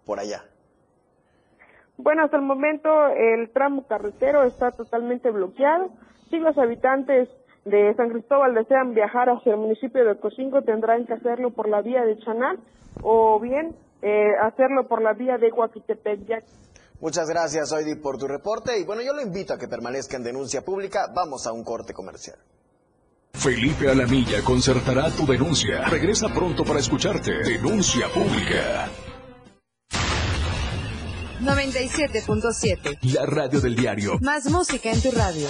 [0.04, 0.46] por allá?
[1.96, 5.92] Bueno, hasta el momento el tramo carretero está totalmente bloqueado.
[6.32, 7.30] Si los habitantes
[7.66, 11.84] de San Cristóbal desean viajar hacia el municipio de Cocingo, tendrán que hacerlo por la
[11.84, 12.58] vía de Chanal
[13.04, 16.44] o bien eh, hacerlo por la vía de Guaquitepec.
[17.00, 18.80] Muchas gracias, Zoidi, por tu reporte.
[18.80, 21.12] Y bueno, yo lo invito a que permanezca en denuncia pública.
[21.14, 22.40] Vamos a un corte comercial.
[23.38, 25.86] Felipe Alamilla concertará tu denuncia.
[25.86, 27.32] Regresa pronto para escucharte.
[27.44, 28.90] Denuncia pública.
[31.42, 32.98] 97.7.
[33.14, 34.18] La radio del diario.
[34.22, 35.48] Más música en tu radio.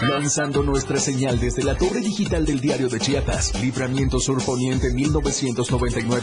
[0.00, 3.60] Lanzando nuestra señal desde la torre digital del diario de Chiapas.
[3.60, 6.22] Libramiento Sur Poniente 1999.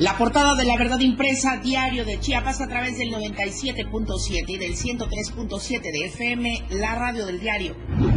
[0.00, 4.74] La portada de la verdad impresa diario de Chiapas a través del 97.7 y del
[4.74, 7.76] 103.7 de FM, la radio del diario.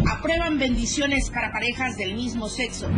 [0.09, 2.89] Aprueban bendiciones para parejas del mismo sexo.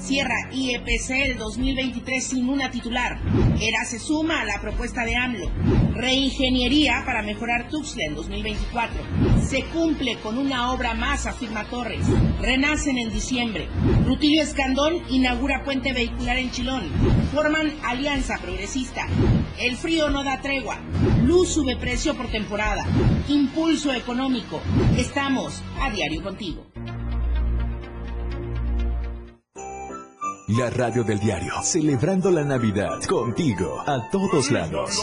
[0.00, 3.20] Cierra IEPC el 2023 sin una titular.
[3.60, 5.50] ERA se suma a la propuesta de AMLO.
[5.94, 9.00] Reingeniería para mejorar Tuxtla en 2024.
[9.46, 12.06] Se cumple con una obra más, afirma Torres.
[12.40, 13.68] Renacen en diciembre.
[14.06, 16.84] Rutillo Escandón inaugura puente vehicular en Chilón.
[17.32, 19.06] Forman alianza progresista.
[19.58, 20.78] El frío no da tregua.
[21.22, 22.84] Luz sube precio por temporada.
[23.28, 24.60] Impulso económico.
[24.96, 26.66] Estamos a diario contigo.
[30.48, 35.02] La radio del diario, celebrando la Navidad contigo a todos lados.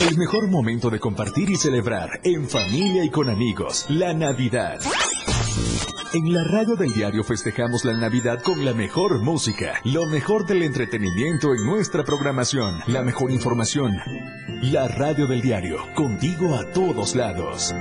[0.00, 4.80] El mejor momento de compartir y celebrar en familia y con amigos, la Navidad.
[6.14, 10.62] En la radio del diario festejamos la Navidad con la mejor música, lo mejor del
[10.62, 13.92] entretenimiento en nuestra programación, la mejor información.
[14.62, 17.74] La radio del diario, contigo a todos lados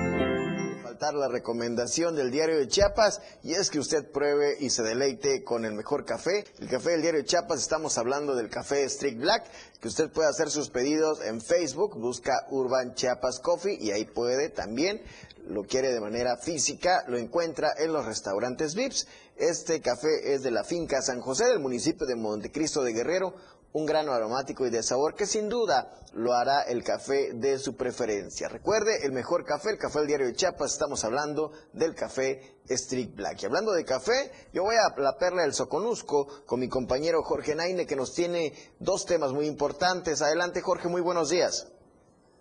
[0.99, 5.63] la recomendación del diario de Chiapas y es que usted pruebe y se deleite con
[5.63, 6.43] el mejor café.
[6.59, 9.45] El café del diario de Chiapas, estamos hablando del café Strict Black,
[9.79, 14.49] que usted puede hacer sus pedidos en Facebook, busca Urban Chiapas Coffee y ahí puede
[14.49, 15.01] también,
[15.47, 19.07] lo quiere de manera física, lo encuentra en los restaurantes VIPS.
[19.37, 23.35] Este café es de la finca San José del municipio de Montecristo de Guerrero,
[23.73, 27.75] un grano aromático y de sabor que sin duda lo hará el café de su
[27.75, 28.49] preferencia.
[28.49, 33.11] Recuerde, el mejor café, el café del diario de Chiapas, estamos hablando del café Street
[33.13, 33.43] Black.
[33.43, 37.55] Y hablando de café, yo voy a la perla del Soconusco con mi compañero Jorge
[37.55, 40.21] Naine que nos tiene dos temas muy importantes.
[40.21, 41.67] Adelante Jorge, muy buenos días.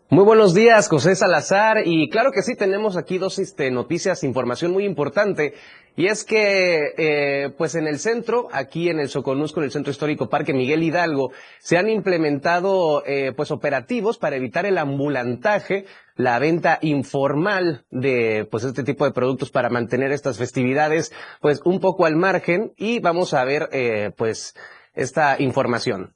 [0.09, 1.83] Muy buenos días, José Salazar.
[1.85, 5.55] Y claro que sí, tenemos aquí dos este, noticias, información muy importante.
[5.97, 9.91] Y es que, eh, pues en el centro, aquí en el Soconusco, en el Centro
[9.91, 16.39] Histórico Parque Miguel Hidalgo, se han implementado, eh, pues operativos para evitar el ambulantaje, la
[16.39, 22.07] venta informal de, pues este tipo de productos para mantener estas festividades, pues un poco
[22.07, 22.73] al margen.
[22.77, 24.55] Y vamos a ver, eh, pues,
[24.95, 26.16] esta información.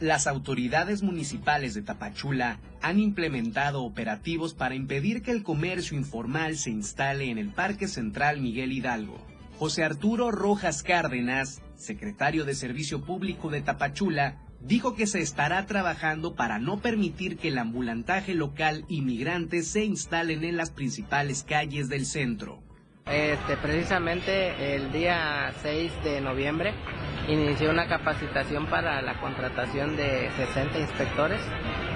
[0.00, 6.70] Las autoridades municipales de Tapachula han implementado operativos para impedir que el comercio informal se
[6.70, 9.18] instale en el Parque Central Miguel Hidalgo.
[9.58, 16.36] José Arturo Rojas Cárdenas, secretario de Servicio Público de Tapachula, dijo que se estará trabajando
[16.36, 22.06] para no permitir que el ambulantaje local inmigrante se instalen en las principales calles del
[22.06, 22.62] centro.
[23.10, 26.74] Este, precisamente el día 6 de noviembre
[27.26, 31.40] inició una capacitación para la contratación de 60 inspectores,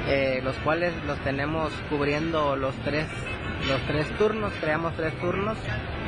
[0.08, 3.06] eh, los cuales los tenemos cubriendo los tres,
[3.68, 5.58] los tres turnos, creamos tres turnos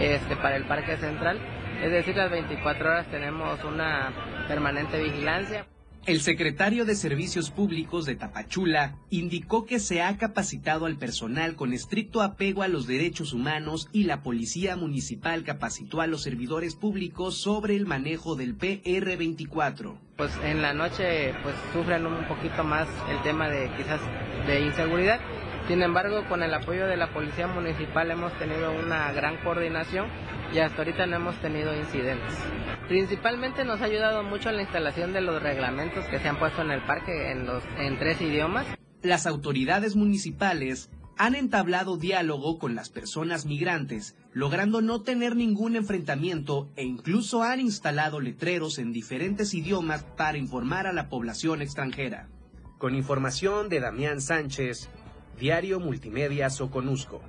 [0.01, 1.39] este, para el Parque Central,
[1.83, 4.11] es decir, las 24 horas tenemos una
[4.49, 5.67] permanente vigilancia.
[6.07, 11.73] El secretario de Servicios Públicos de Tapachula indicó que se ha capacitado al personal con
[11.73, 17.39] estricto apego a los derechos humanos y la Policía Municipal capacitó a los servidores públicos
[17.39, 19.97] sobre el manejo del PR24.
[20.19, 24.03] Pues en la noche pues sufren un poquito más el tema de quizás
[24.47, 25.21] de inseguridad.
[25.69, 30.09] Sin embargo, con el apoyo de la Policía Municipal hemos tenido una gran coordinación
[30.55, 32.35] y hasta ahorita no hemos tenido incidentes.
[32.87, 36.71] Principalmente nos ha ayudado mucho la instalación de los reglamentos que se han puesto en
[36.71, 38.67] el parque en, los, en tres idiomas.
[39.03, 46.71] Las autoridades municipales han entablado diálogo con las personas migrantes, logrando no tener ningún enfrentamiento
[46.77, 52.29] e incluso han instalado letreros en diferentes idiomas para informar a la población extranjera.
[52.79, 54.89] Con información de Damián Sánchez,
[55.39, 57.23] Diario Multimedia Soconusco.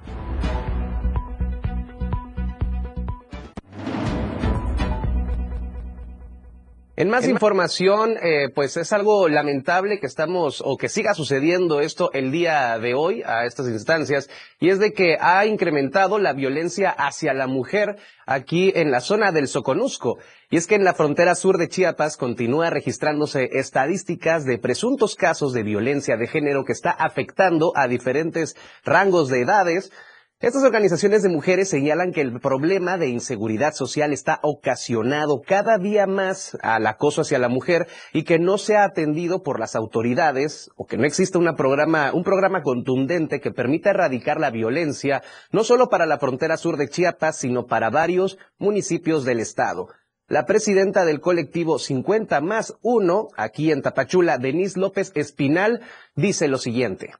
[6.97, 12.09] En más información, eh, pues es algo lamentable que estamos o que siga sucediendo esto
[12.13, 14.29] el día de hoy a estas instancias
[14.61, 19.33] y es de que ha incrementado la violencia hacia la mujer aquí en la zona
[19.33, 20.19] del Soconusco.
[20.49, 25.51] Y es que en la frontera sur de Chiapas continúa registrándose estadísticas de presuntos casos
[25.51, 28.55] de violencia de género que está afectando a diferentes
[28.85, 29.91] rangos de edades
[30.41, 36.07] estas organizaciones de mujeres señalan que el problema de inseguridad social está ocasionado cada día
[36.07, 40.69] más al acoso hacia la mujer y que no se ha atendido por las autoridades
[40.75, 45.63] o que no existe una programa, un programa contundente que permita erradicar la violencia no
[45.63, 49.87] solo para la frontera sur de Chiapas, sino para varios municipios del estado.
[50.27, 55.79] La presidenta del colectivo 50 más 1, aquí en Tapachula, Denise López Espinal,
[56.13, 57.13] dice lo siguiente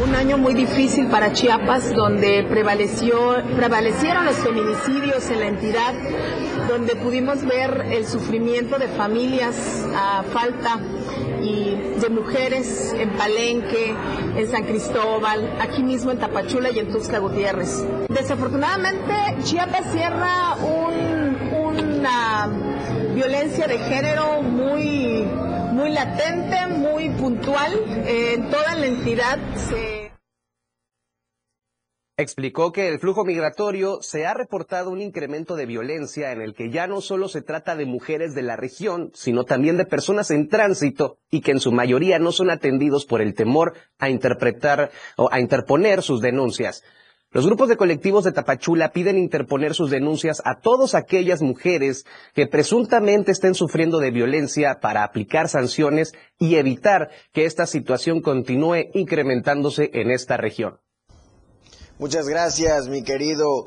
[0.00, 5.94] un año muy difícil para Chiapas, donde prevaleció, prevalecieron los feminicidios en la entidad,
[6.68, 10.78] donde pudimos ver el sufrimiento de familias a falta
[11.42, 13.94] y de mujeres en Palenque,
[14.36, 17.84] en San Cristóbal, aquí mismo en Tapachula y en Tuxtla Gutiérrez.
[18.08, 20.56] Desafortunadamente, Chiapas cierra
[21.52, 22.48] una
[23.14, 25.26] violencia de género muy
[25.78, 27.72] muy latente, muy puntual.
[28.04, 30.08] en toda la entidad se
[32.20, 36.68] Explicó que el flujo migratorio se ha reportado un incremento de violencia en el que
[36.72, 40.48] ya no solo se trata de mujeres de la región, sino también de personas en
[40.48, 45.28] tránsito y que en su mayoría no son atendidos por el temor a interpretar o
[45.30, 46.82] a interponer sus denuncias.
[47.30, 52.46] Los grupos de colectivos de Tapachula piden interponer sus denuncias a todas aquellas mujeres que
[52.46, 59.90] presuntamente estén sufriendo de violencia para aplicar sanciones y evitar que esta situación continúe incrementándose
[59.92, 60.80] en esta región.
[61.98, 63.66] Muchas gracias, mi querido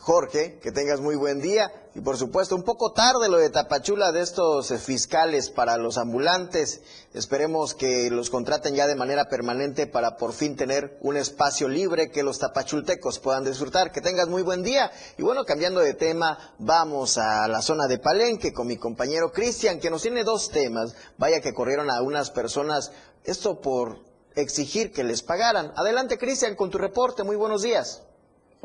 [0.00, 1.70] Jorge, que tengas muy buen día.
[1.96, 5.96] Y por supuesto, un poco tarde lo de Tapachula de estos eh, fiscales para los
[5.96, 6.80] ambulantes.
[7.12, 12.10] Esperemos que los contraten ya de manera permanente para por fin tener un espacio libre
[12.10, 13.92] que los tapachultecos puedan disfrutar.
[13.92, 14.90] Que tengas muy buen día.
[15.16, 19.78] Y bueno, cambiando de tema, vamos a la zona de Palenque con mi compañero Cristian,
[19.78, 20.96] que nos tiene dos temas.
[21.16, 22.90] Vaya que corrieron a unas personas,
[23.22, 24.00] esto por
[24.34, 25.72] exigir que les pagaran.
[25.76, 27.22] Adelante, Cristian, con tu reporte.
[27.22, 28.02] Muy buenos días.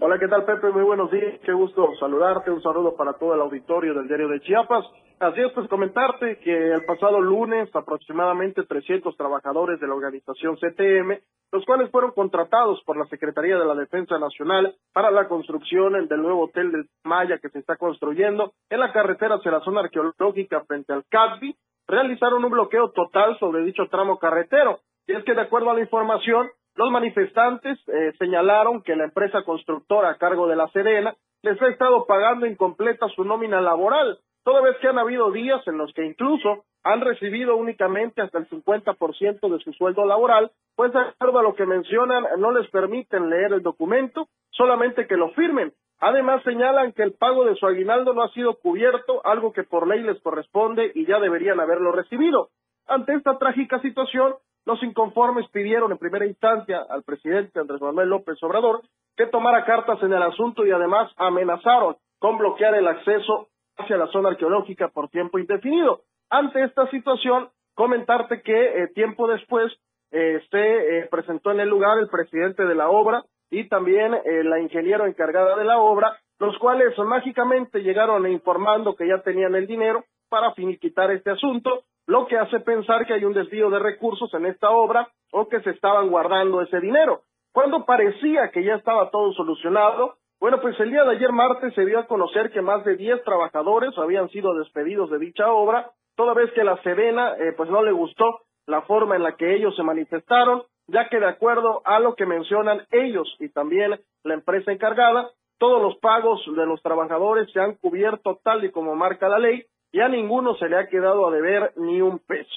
[0.02, 0.70] Hola, ¿qué tal, Pepe?
[0.70, 1.41] Muy buenos días.
[1.43, 2.50] Qué gusto saludarte.
[2.50, 4.86] Un saludo para todo el auditorio del Diario de Chiapas.
[5.20, 11.20] Así es, pues comentarte que el pasado lunes aproximadamente 300 trabajadores de la organización CTM,
[11.52, 16.22] los cuales fueron contratados por la Secretaría de la Defensa Nacional para la construcción del
[16.22, 20.64] nuevo hotel de Maya que se está construyendo en la carretera hacia la zona arqueológica
[20.64, 21.58] frente al CADBI,
[21.89, 24.80] realizaron un bloqueo total sobre dicho tramo carretero.
[25.08, 26.47] Y es que de acuerdo a la información,
[26.80, 31.67] los manifestantes eh, señalaron que la empresa constructora a cargo de La Serena les ha
[31.67, 36.05] estado pagando incompleta su nómina laboral, toda vez que han habido días en los que
[36.05, 41.43] incluso han recibido únicamente hasta el 50% de su sueldo laboral, pues de acuerdo a
[41.43, 45.73] lo que mencionan, no les permiten leer el documento, solamente que lo firmen.
[45.99, 49.86] Además señalan que el pago de su aguinaldo no ha sido cubierto, algo que por
[49.86, 52.51] ley les corresponde y ya deberían haberlo recibido.
[52.88, 54.36] Ante esta trágica situación,
[54.70, 58.84] los inconformes pidieron en primera instancia al presidente Andrés Manuel López Obrador
[59.17, 63.47] que tomara cartas en el asunto y además amenazaron con bloquear el acceso
[63.78, 66.01] hacia la zona arqueológica por tiempo indefinido.
[66.30, 69.74] Ante esta situación, comentarte que eh, tiempo después
[70.11, 74.11] eh, se eh, presentó en el lugar el presidente de la obra y también
[74.43, 79.65] la ingeniero encargada de la obra, los cuales mágicamente llegaron informando que ya tenían el
[79.65, 84.34] dinero para finiquitar este asunto lo que hace pensar que hay un desvío de recursos
[84.34, 87.22] en esta obra o que se estaban guardando ese dinero.
[87.53, 91.86] Cuando parecía que ya estaba todo solucionado, bueno, pues el día de ayer martes se
[91.86, 96.34] dio a conocer que más de 10 trabajadores habían sido despedidos de dicha obra, toda
[96.34, 99.76] vez que la Serena eh, pues no le gustó la forma en la que ellos
[99.76, 104.72] se manifestaron, ya que de acuerdo a lo que mencionan ellos y también la empresa
[104.72, 105.30] encargada,
[105.60, 109.64] todos los pagos de los trabajadores se han cubierto tal y como marca la ley,
[109.91, 112.49] y a ninguno se le ha quedado a deber ni un peso.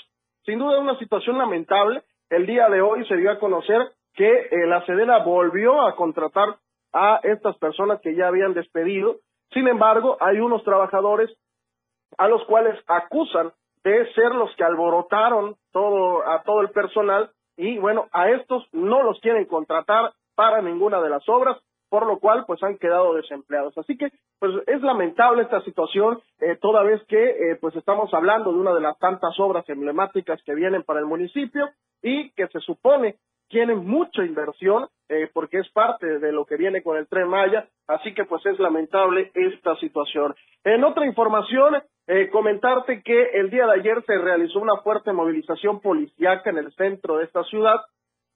[0.44, 2.02] Sin duda una situación lamentable.
[2.28, 3.80] El día de hoy se dio a conocer
[4.14, 6.56] que eh, la Sedena volvió a contratar
[6.92, 9.16] a estas personas que ya habían despedido.
[9.52, 11.30] Sin embargo, hay unos trabajadores
[12.18, 13.52] a los cuales acusan
[13.84, 19.02] de ser los que alborotaron todo a todo el personal y bueno, a estos no
[19.02, 21.58] los quieren contratar para ninguna de las obras
[21.92, 23.76] por lo cual pues han quedado desempleados.
[23.76, 28.50] Así que pues es lamentable esta situación, eh, toda vez que eh, pues estamos hablando
[28.50, 31.68] de una de las tantas obras emblemáticas que vienen para el municipio
[32.02, 33.16] y que se supone
[33.48, 37.68] tienen mucha inversión eh, porque es parte de lo que viene con el tren Maya,
[37.86, 40.34] así que pues es lamentable esta situación.
[40.64, 41.74] En otra información,
[42.32, 47.18] comentarte que el día de ayer se realizó una fuerte movilización policiaca en el centro
[47.18, 47.82] de esta ciudad,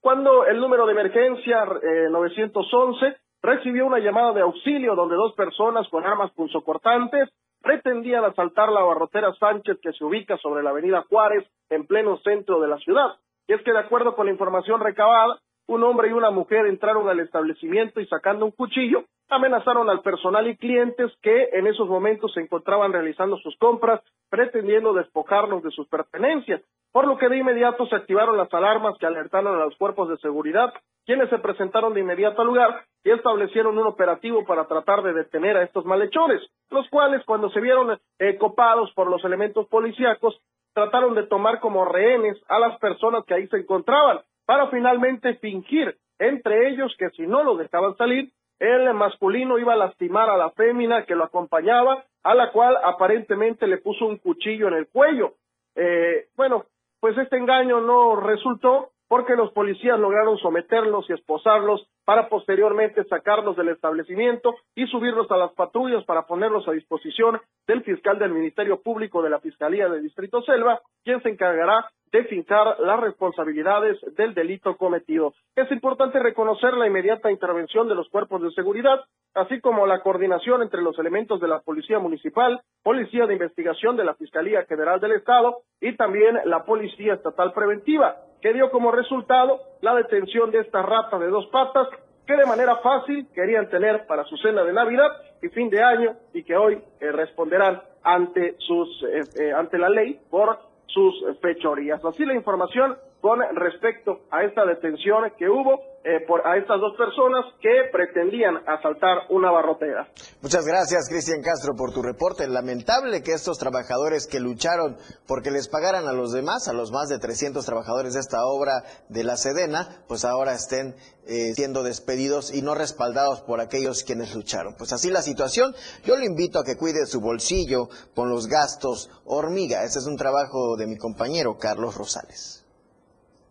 [0.00, 1.64] cuando el número de emergencia
[2.10, 7.30] 911 recibió una llamada de auxilio donde dos personas con armas punzocortantes
[7.62, 12.60] pretendían asaltar la barrotera Sánchez que se ubica sobre la avenida Juárez en pleno centro
[12.60, 13.14] de la ciudad.
[13.46, 15.38] Y es que de acuerdo con la información recabada,
[15.68, 20.46] un hombre y una mujer entraron al establecimiento y sacando un cuchillo, amenazaron al personal
[20.46, 24.00] y clientes que en esos momentos se encontraban realizando sus compras,
[24.30, 26.62] pretendiendo despojarlos de sus pertenencias,
[26.92, 30.16] por lo que de inmediato se activaron las alarmas que alertaron a los cuerpos de
[30.18, 30.72] seguridad,
[31.04, 35.56] quienes se presentaron de inmediato al lugar y establecieron un operativo para tratar de detener
[35.56, 36.40] a estos malhechores,
[36.70, 40.40] los cuales cuando se vieron eh, copados por los elementos policíacos,
[40.74, 45.96] trataron de tomar como rehenes a las personas que ahí se encontraban, para finalmente fingir
[46.18, 50.50] entre ellos que si no los dejaban salir, el masculino iba a lastimar a la
[50.52, 55.34] fémina que lo acompañaba, a la cual aparentemente le puso un cuchillo en el cuello.
[55.74, 56.64] Eh, bueno,
[57.00, 63.56] pues este engaño no resultó porque los policías lograron someterlos y esposarlos para posteriormente sacarlos
[63.56, 68.80] del establecimiento y subirlos a las patrullas para ponerlos a disposición del fiscal del Ministerio
[68.82, 74.34] Público de la Fiscalía del Distrito Selva, quien se encargará de fincar las responsabilidades del
[74.34, 75.34] delito cometido.
[75.54, 79.00] Es importante reconocer la inmediata intervención de los cuerpos de seguridad,
[79.34, 84.04] así como la coordinación entre los elementos de la Policía Municipal, Policía de Investigación de
[84.04, 89.60] la Fiscalía General del Estado y también la Policía Estatal Preventiva, que dio como resultado
[89.80, 91.88] la detención de esta rata de dos patas
[92.26, 95.08] que de manera fácil querían tener para su cena de Navidad
[95.42, 99.88] y fin de año y que hoy eh, responderán ante sus eh, eh, ante la
[99.88, 102.04] ley por sus fechorías.
[102.04, 102.96] Así la información
[103.26, 108.54] con respecto a esta detención que hubo eh, por, a estas dos personas que pretendían
[108.68, 110.06] asaltar una barrotera.
[110.42, 112.46] Muchas gracias, Cristian Castro, por tu reporte.
[112.46, 114.96] Lamentable que estos trabajadores que lucharon
[115.26, 118.84] porque les pagaran a los demás, a los más de 300 trabajadores de esta obra
[119.08, 120.94] de la Sedena, pues ahora estén
[121.26, 124.76] eh, siendo despedidos y no respaldados por aquellos quienes lucharon.
[124.78, 125.74] Pues así la situación.
[126.04, 129.82] Yo le invito a que cuide su bolsillo con los gastos hormiga.
[129.82, 132.65] Ese es un trabajo de mi compañero Carlos Rosales.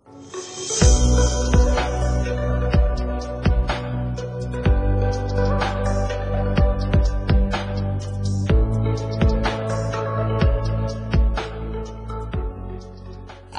[0.07, 1.64] Música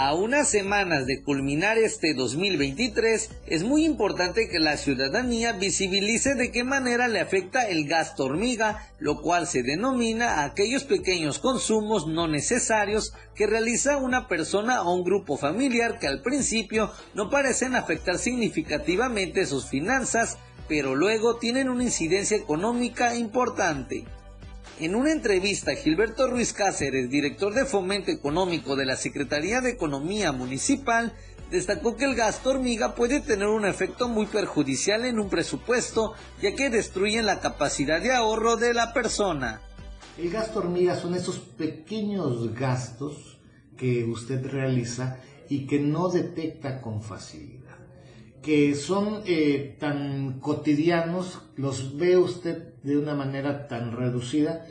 [0.06, 6.52] A unas semanas de culminar este 2023, es muy importante que la ciudadanía visibilice de
[6.52, 12.28] qué manera le afecta el gasto hormiga, lo cual se denomina aquellos pequeños consumos no
[12.28, 18.16] necesarios que realiza una persona o un grupo familiar que al principio no parecen afectar
[18.16, 20.38] significativamente sus finanzas,
[20.68, 24.04] pero luego tienen una incidencia económica importante.
[24.78, 30.32] En una entrevista, Gilberto Ruiz Cáceres, director de Fomento Económico de la Secretaría de Economía
[30.32, 31.14] Municipal,
[31.50, 36.12] destacó que el gasto hormiga puede tener un efecto muy perjudicial en un presupuesto,
[36.42, 39.62] ya que destruyen la capacidad de ahorro de la persona.
[40.18, 43.40] El gasto hormiga son esos pequeños gastos
[43.78, 47.55] que usted realiza y que no detecta con facilidad
[48.46, 54.68] que son eh, tan cotidianos, los ve usted de una manera tan reducida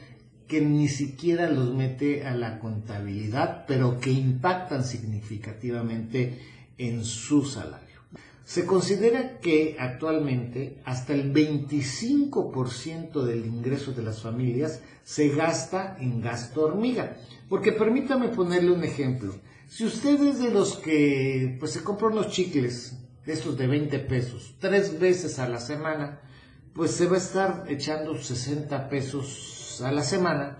[0.48, 6.40] que ni siquiera los mete a la contabilidad, pero que impactan significativamente
[6.78, 8.00] en su salario.
[8.46, 16.22] Se considera que actualmente hasta el 25% del ingreso de las familias se gasta en
[16.22, 17.18] gasto hormiga.
[17.50, 19.36] Porque permítame ponerle un ejemplo.
[19.68, 24.00] Si usted es de los que pues se compra unos chicles de estos de 20
[24.00, 26.22] pesos, tres veces a la semana,
[26.74, 30.60] pues se va a estar echando 60 pesos a la semana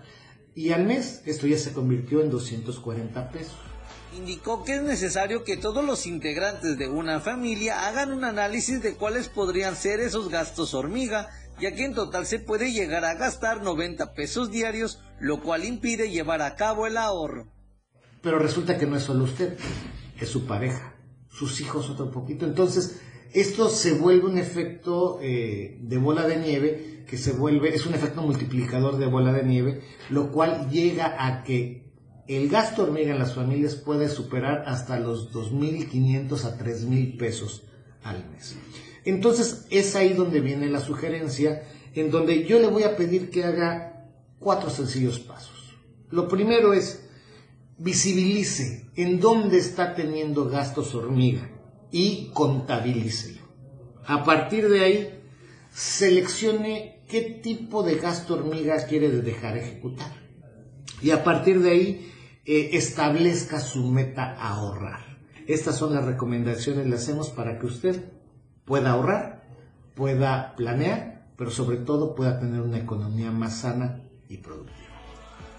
[0.54, 3.54] y al mes esto ya se convirtió en 240 pesos.
[4.16, 8.94] Indicó que es necesario que todos los integrantes de una familia hagan un análisis de
[8.94, 11.28] cuáles podrían ser esos gastos hormiga,
[11.60, 16.10] ya que en total se puede llegar a gastar 90 pesos diarios, lo cual impide
[16.10, 17.52] llevar a cabo el ahorro.
[18.22, 19.58] Pero resulta que no es solo usted,
[20.18, 20.95] es su pareja
[21.36, 22.46] sus hijos otro poquito.
[22.46, 23.00] Entonces,
[23.32, 27.94] esto se vuelve un efecto eh, de bola de nieve, que se vuelve, es un
[27.94, 31.84] efecto multiplicador de bola de nieve, lo cual llega a que
[32.26, 37.64] el gasto hormiga en las familias puede superar hasta los 2.500 a 3.000 pesos
[38.02, 38.56] al mes.
[39.04, 41.62] Entonces, es ahí donde viene la sugerencia,
[41.94, 45.76] en donde yo le voy a pedir que haga cuatro sencillos pasos.
[46.10, 47.05] Lo primero es,
[47.78, 51.50] visibilice en dónde está teniendo gastos hormiga
[51.90, 53.42] y contabilícelo.
[54.06, 55.20] A partir de ahí,
[55.72, 60.12] seleccione qué tipo de gasto hormiga quiere dejar ejecutar.
[61.02, 62.12] Y a partir de ahí,
[62.44, 65.18] eh, establezca su meta ahorrar.
[65.46, 68.12] Estas son las recomendaciones que le hacemos para que usted
[68.64, 69.44] pueda ahorrar,
[69.94, 74.86] pueda planear, pero sobre todo pueda tener una economía más sana y productiva.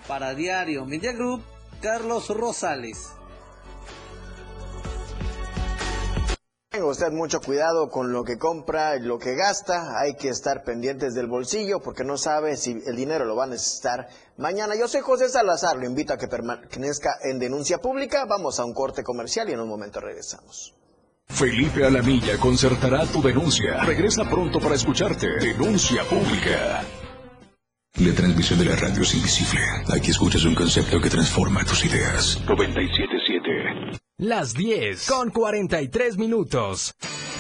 [0.07, 1.43] Para Diario Media Group,
[1.81, 3.09] Carlos Rosales.
[6.69, 9.99] Tenga usted mucho cuidado con lo que compra y lo que gasta.
[9.99, 13.47] Hay que estar pendientes del bolsillo porque no sabe si el dinero lo va a
[13.47, 14.07] necesitar
[14.37, 14.75] mañana.
[14.75, 15.77] Yo soy José Salazar.
[15.77, 18.25] Lo invito a que permanezca en denuncia pública.
[18.25, 20.75] Vamos a un corte comercial y en un momento regresamos.
[21.29, 23.83] Felipe Alamilla concertará tu denuncia.
[23.83, 25.27] Regresa pronto para escucharte.
[25.39, 26.83] Denuncia pública.
[27.99, 29.59] La transmisión de la radio es invisible.
[29.91, 32.39] Aquí escuchas un concepto que transforma tus ideas.
[32.47, 33.97] 977.
[34.19, 36.93] Las 10 con 43 minutos.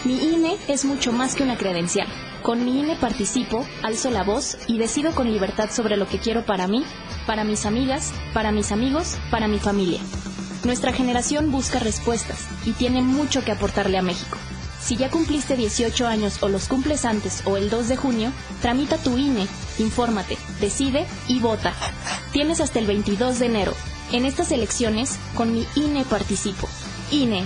[0.03, 2.07] Mi INE es mucho más que una credencial.
[2.41, 6.43] Con mi INE participo, alzo la voz y decido con libertad sobre lo que quiero
[6.43, 6.83] para mí,
[7.27, 9.99] para mis amigas, para mis amigos, para mi familia.
[10.63, 14.39] Nuestra generación busca respuestas y tiene mucho que aportarle a México.
[14.87, 18.31] Si ya cumpliste 18 años o los cumples antes o el 2 de junio,
[18.61, 19.45] tramita tu INE,
[19.79, 21.73] infórmate, decide y vota.
[22.31, 23.73] Tienes hasta el 22 de enero.
[24.13, 26.69] En estas elecciones, con mi INE participo.
[27.11, 27.45] INE.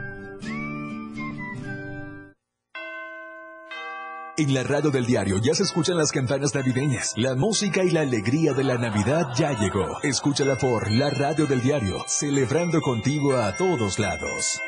[4.41, 7.13] En la radio del diario ya se escuchan las campanas navideñas.
[7.15, 10.01] La música y la alegría de la Navidad ya llegó.
[10.01, 14.59] Escúchala por la radio del diario, celebrando contigo a todos lados.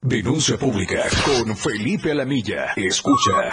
[0.00, 2.72] Denuncia pública con Felipe Alamilla.
[2.76, 3.50] Escucha.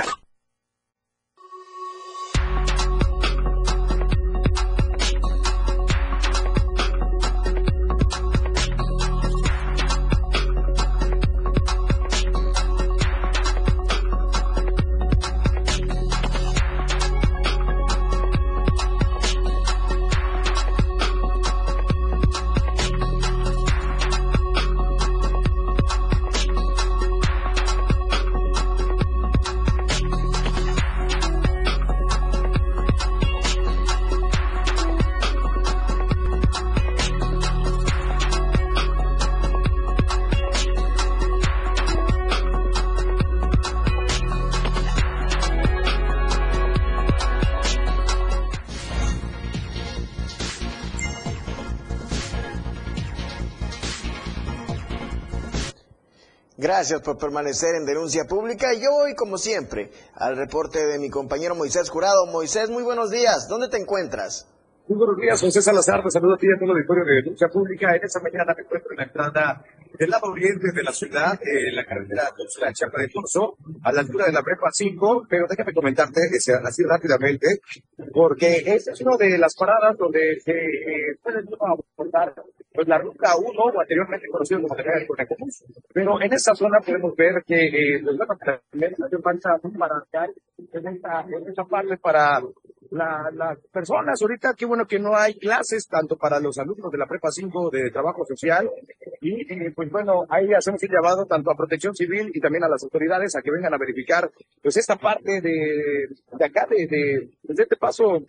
[56.80, 58.71] Gracias por permanecer en Denuncia Pública.
[58.73, 62.25] Yo voy, como siempre, al reporte de mi compañero Moisés Jurado.
[62.27, 63.49] Moisés, muy buenos días.
[63.49, 64.47] ¿Dónde te encuentras?
[64.88, 66.01] Muy buenos días, José Salazar.
[66.01, 67.93] Te saludo a ti y a todo el auditorio de Denuncia Pública.
[67.97, 69.65] En esta mañana me encuentro en la entrada
[69.99, 72.23] del lado oriente de la ciudad, en la carretera
[72.61, 75.27] la Chapa de Torso, a la altura de la Prepa 5.
[75.30, 77.59] Pero déjame comentarte eh, así rápidamente,
[78.13, 82.34] porque esta es una de las paradas donde se eh, puede abordar
[82.80, 85.49] pues la ruta 1, o anteriormente conocido como la de Común.
[85.93, 88.38] Pero en esta zona podemos ver que, eh, pues, bueno,
[88.71, 90.34] también hace un marascal
[90.71, 92.39] en esta, en esta parte para
[92.91, 94.21] la, las personas.
[94.21, 97.69] Ahorita, qué bueno que no hay clases, tanto para los alumnos de la Prepa 5
[97.69, 98.69] de Trabajo Social.
[99.21, 102.83] Y, pues bueno, ahí hacemos un llamado tanto a Protección Civil y también a las
[102.83, 104.29] autoridades a que vengan a verificar,
[104.61, 108.23] pues esta parte de, de acá, de, de, pues, este paso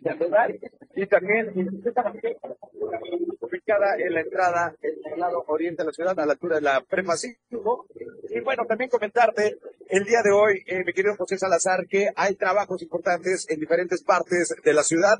[0.00, 0.60] de
[0.94, 1.52] y también
[3.40, 6.62] ubicada en la entrada en el lado oriente de la ciudad, a la altura de
[6.62, 7.86] la Prepa 5.
[8.30, 9.58] Y bueno, también comentarte
[9.92, 14.02] el día de hoy, eh, mi querido José Salazar, que hay trabajos importantes en diferentes
[14.02, 15.18] partes de la ciudad.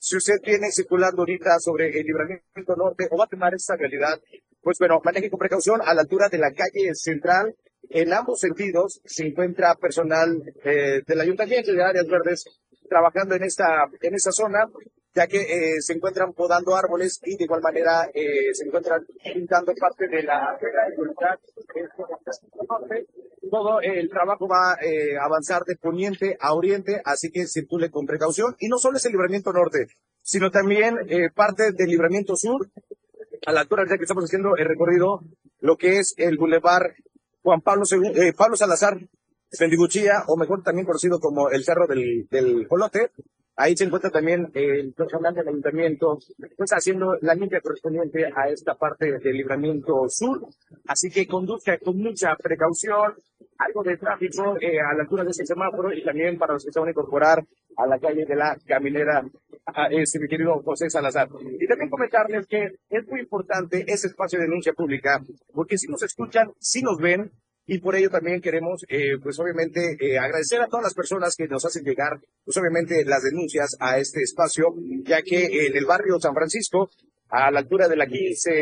[0.00, 4.18] Si usted viene circulando ahorita sobre el libramiento norte o va a tomar esta realidad,
[4.62, 7.54] pues bueno, maneje con precaución a la altura de la calle central.
[7.90, 12.44] En ambos sentidos se encuentra personal eh, del Ayuntamiento de Áreas Verdes
[12.88, 14.66] trabajando en esta, en esta zona,
[15.14, 19.74] ya que eh, se encuentran podando árboles y de igual manera eh, se encuentran pintando
[19.78, 20.58] parte de la
[23.50, 28.06] todo el trabajo va eh, a avanzar de poniente a oriente, así que circule con
[28.06, 28.56] precaución.
[28.58, 29.86] Y no solo es el libramiento norte,
[30.22, 30.96] sino también
[31.34, 32.68] parte del libramiento sur,
[33.46, 35.20] a la altura ya que estamos haciendo el recorrido,
[35.60, 36.94] lo que es el bulevar
[37.42, 37.84] Juan Pablo,
[38.36, 38.98] Pablo Salazar
[39.56, 43.10] Fendiguchía, o mejor también conocido como el Cerro del, del Colote.
[43.56, 46.18] Ahí se encuentra también el personal del ayuntamiento,
[46.56, 50.48] pues haciendo la limpia correspondiente a esta parte del libramiento sur.
[50.88, 53.14] Así que conduzca con mucha precaución,
[53.64, 56.72] algo de tráfico eh, a la altura de ese semáforo y también para los que
[56.72, 57.44] se van a incorporar
[57.76, 59.24] a la calle de la caminera,
[59.66, 61.28] a ese mi querido José Salazar.
[61.58, 65.20] Y también comentarles que es muy importante ese espacio de denuncia pública,
[65.52, 67.30] porque si nos escuchan, si nos ven,
[67.66, 71.48] y por ello también queremos, eh, pues obviamente, eh, agradecer a todas las personas que
[71.48, 76.20] nos hacen llegar, pues obviamente, las denuncias a este espacio, ya que en el barrio
[76.20, 76.90] San Francisco
[77.34, 78.52] a la altura de la 15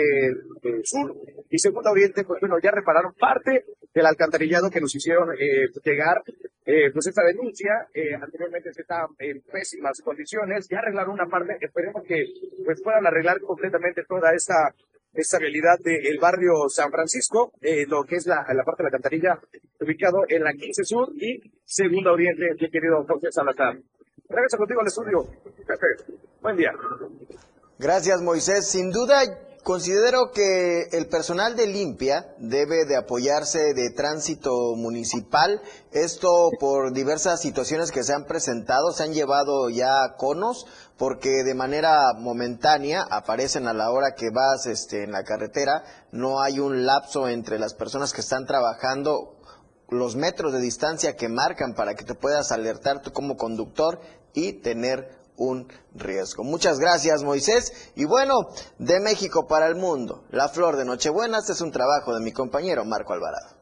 [0.85, 1.14] Sur
[1.51, 6.23] y Segunda Oriente, pues bueno, ya repararon parte del alcantarillado que nos hicieron eh, llegar,
[6.64, 12.03] eh, pues esta denuncia, eh, anteriormente estaba en pésimas condiciones, ya arreglaron una parte, esperemos
[12.09, 12.25] que
[12.64, 14.75] pues puedan arreglar completamente toda esta
[15.12, 18.97] esta realidad del barrio San Francisco, eh, lo que es la, la parte de la
[18.97, 19.39] alcantarilla,
[19.79, 23.77] ubicado en la 15 Sur y Segunda Oriente, mi querido José Salazar.
[24.31, 25.27] Regreso contigo al estudio.
[25.66, 26.73] Pepe, buen día.
[27.83, 28.68] Gracias, Moisés.
[28.68, 29.24] Sin duda,
[29.64, 35.61] considero que el personal de limpia debe de apoyarse de tránsito municipal.
[35.91, 40.64] Esto por diversas situaciones que se han presentado, se han llevado ya conos
[40.97, 46.41] porque de manera momentánea aparecen a la hora que vas este, en la carretera, no
[46.41, 49.41] hay un lapso entre las personas que están trabajando
[49.89, 53.99] los metros de distancia que marcan para que te puedas alertar tú como conductor
[54.35, 56.45] y tener un riesgo.
[56.45, 57.93] Muchas gracias Moisés.
[57.97, 62.14] Y bueno, de México para el mundo, la flor de Nochebuena, este es un trabajo
[62.14, 63.57] de mi compañero Marco Alvarado.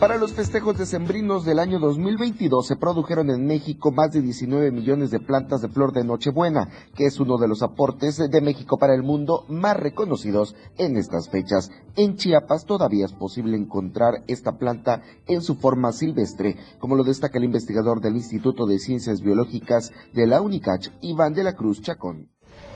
[0.00, 5.10] Para los festejos decembrinos del año 2022 se produjeron en México más de 19 millones
[5.10, 8.94] de plantas de flor de Nochebuena, que es uno de los aportes de México para
[8.94, 11.70] el mundo más reconocidos en estas fechas.
[11.96, 17.38] En Chiapas todavía es posible encontrar esta planta en su forma silvestre, como lo destaca
[17.38, 22.28] el investigador del Instituto de Ciencias Biológicas de la UNICACH, Iván de la Cruz Chacón.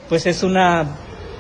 [0.08, 0.88] Pues es una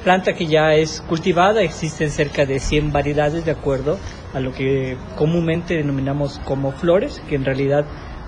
[0.02, 3.98] planta que ya es cultivada, existen cerca de 100 variedades de acuerdo
[4.34, 7.84] a lo que comúnmente denominamos como flores, que en realidad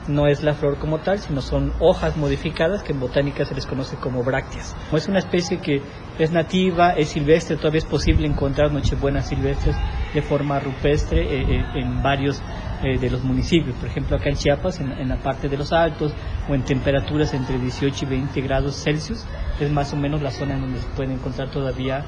[0.09, 3.67] no es la flor como tal, sino son hojas modificadas que en botánica se les
[3.67, 4.77] conoce como brácteas.
[4.93, 5.81] Es una especie que
[6.19, 9.77] es nativa, es silvestre, todavía es posible encontrar nochebuenas silvestres
[10.13, 12.43] de forma rupestre eh, eh, en varios
[12.83, 13.77] eh, de los municipios.
[13.77, 16.13] Por ejemplo, acá en Chiapas, en, la parte de los altos
[16.49, 19.25] o en temperaturas entre 18 y 20 grados Celsius,
[19.61, 22.05] es más o menos la zona en donde se pueden encontrar todavía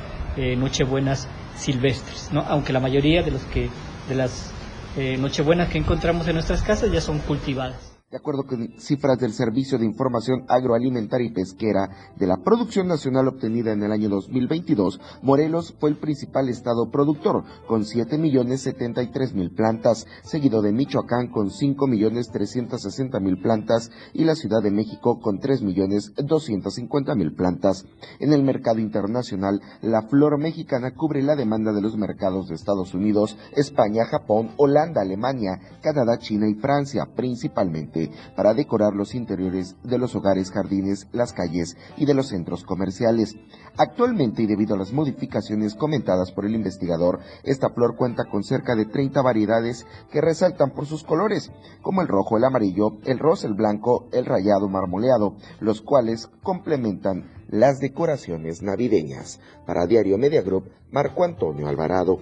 [0.56, 2.40] nochebuenas silvestres, ¿no?
[2.48, 3.70] aunque la mayoría de, los que,
[4.08, 4.52] de las
[4.96, 7.93] eh, nochebuenas que encontramos en nuestras casas ya son cultivadas.
[8.14, 13.26] De acuerdo con cifras del Servicio de Información Agroalimentaria y Pesquera de la producción nacional
[13.26, 20.62] obtenida en el año 2022, Morelos fue el principal estado productor con 7.073.000 plantas, seguido
[20.62, 27.84] de Michoacán con 5.360.000 plantas y la Ciudad de México con 3.250.000 plantas.
[28.20, 32.94] En el mercado internacional, la flor mexicana cubre la demanda de los mercados de Estados
[32.94, 38.03] Unidos, España, Japón, Holanda, Alemania, Canadá, China y Francia principalmente
[38.36, 43.36] para decorar los interiores de los hogares, jardines, las calles y de los centros comerciales.
[43.76, 48.74] Actualmente y debido a las modificaciones comentadas por el investigador, esta flor cuenta con cerca
[48.74, 51.50] de 30 variedades que resaltan por sus colores,
[51.82, 57.30] como el rojo, el amarillo, el rosa, el blanco, el rayado marmoleado, los cuales complementan
[57.48, 59.40] las decoraciones navideñas.
[59.66, 62.20] Para Diario Media Group, Marco Antonio Alvarado.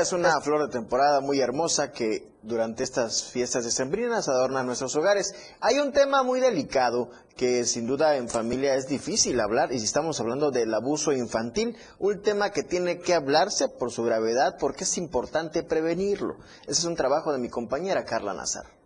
[0.00, 5.34] Es una flor de temporada muy hermosa que durante estas fiestas decembrinas adorna nuestros hogares.
[5.60, 9.84] Hay un tema muy delicado que sin duda en familia es difícil hablar y si
[9.84, 14.84] estamos hablando del abuso infantil, un tema que tiene que hablarse por su gravedad porque
[14.84, 16.38] es importante prevenirlo.
[16.62, 18.79] Ese es un trabajo de mi compañera Carla Nazar.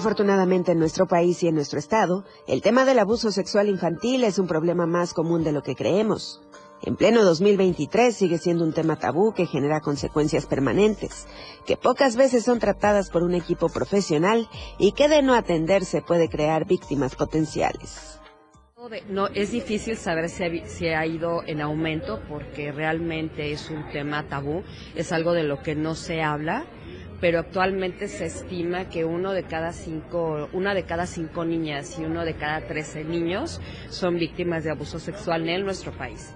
[0.00, 4.38] Desafortunadamente en nuestro país y en nuestro estado, el tema del abuso sexual infantil es
[4.38, 6.40] un problema más común de lo que creemos.
[6.80, 11.26] En pleno 2023 sigue siendo un tema tabú que genera consecuencias permanentes,
[11.66, 14.48] que pocas veces son tratadas por un equipo profesional
[14.78, 18.19] y que de no atenderse puede crear víctimas potenciales.
[19.10, 24.26] No, es difícil saber si si ha, ido en aumento porque realmente es un tema
[24.26, 24.62] tabú,
[24.94, 26.64] es algo de lo que no se habla
[27.20, 32.04] pero actualmente se estima que uno de cada cinco, una de cada cinco niñas y
[32.04, 33.60] uno de cada trece niños
[33.90, 36.32] son víctimas de abuso sexual en nuestro país.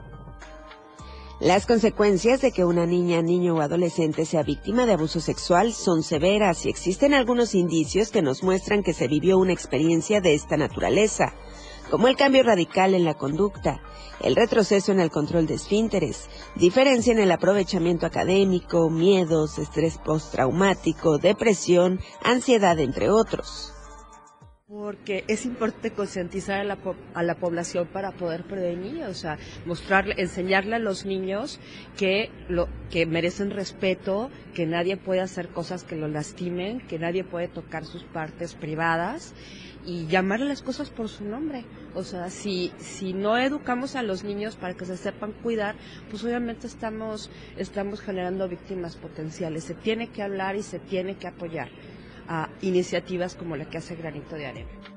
[1.40, 6.02] Las consecuencias de que una niña, niño o adolescente sea víctima de abuso sexual son
[6.02, 10.58] severas y existen algunos indicios que nos muestran que se vivió una experiencia de esta
[10.58, 11.32] naturaleza
[11.94, 13.80] como el cambio radical en la conducta,
[14.20, 21.18] el retroceso en el control de esfínteres, diferencia en el aprovechamiento académico, miedos, estrés postraumático,
[21.18, 23.72] depresión, ansiedad, entre otros.
[24.66, 26.78] Porque es importante concientizar a la,
[27.14, 31.60] a la población para poder prevenir, o sea, mostrarle, enseñarle a los niños
[31.96, 37.22] que, lo, que merecen respeto, que nadie puede hacer cosas que lo lastimen, que nadie
[37.22, 39.32] puede tocar sus partes privadas
[39.84, 41.64] y llamarle las cosas por su nombre.
[41.94, 45.76] O sea, si, si no educamos a los niños para que se sepan cuidar,
[46.10, 49.64] pues obviamente estamos, estamos generando víctimas potenciales.
[49.64, 51.68] Se tiene que hablar y se tiene que apoyar
[52.28, 54.93] a iniciativas como la que hace Granito de Arena.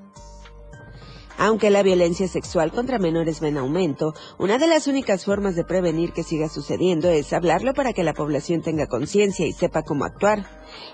[1.37, 5.63] Aunque la violencia sexual contra menores va en aumento, una de las únicas formas de
[5.63, 10.05] prevenir que siga sucediendo es hablarlo para que la población tenga conciencia y sepa cómo
[10.05, 10.45] actuar.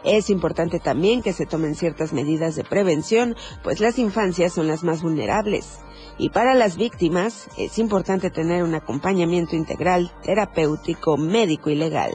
[0.03, 4.83] Es importante también que se tomen ciertas medidas de prevención, pues las infancias son las
[4.83, 5.79] más vulnerables.
[6.17, 12.13] Y para las víctimas es importante tener un acompañamiento integral, terapéutico, médico y legal.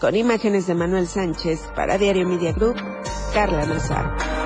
[0.00, 2.76] Con imágenes de Manuel Sánchez para Diario Media Group,
[3.32, 4.43] Carla Nazar.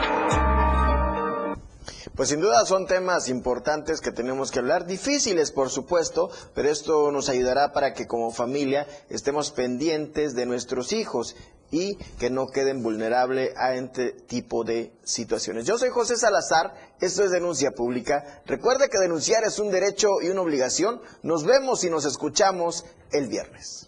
[2.18, 7.12] Pues sin duda son temas importantes que tenemos que hablar, difíciles por supuesto, pero esto
[7.12, 11.36] nos ayudará para que como familia estemos pendientes de nuestros hijos
[11.70, 15.64] y que no queden vulnerables a este tipo de situaciones.
[15.64, 18.42] Yo soy José Salazar, esto es Denuncia Pública.
[18.46, 21.00] Recuerde que denunciar es un derecho y una obligación.
[21.22, 23.87] Nos vemos y nos escuchamos el viernes.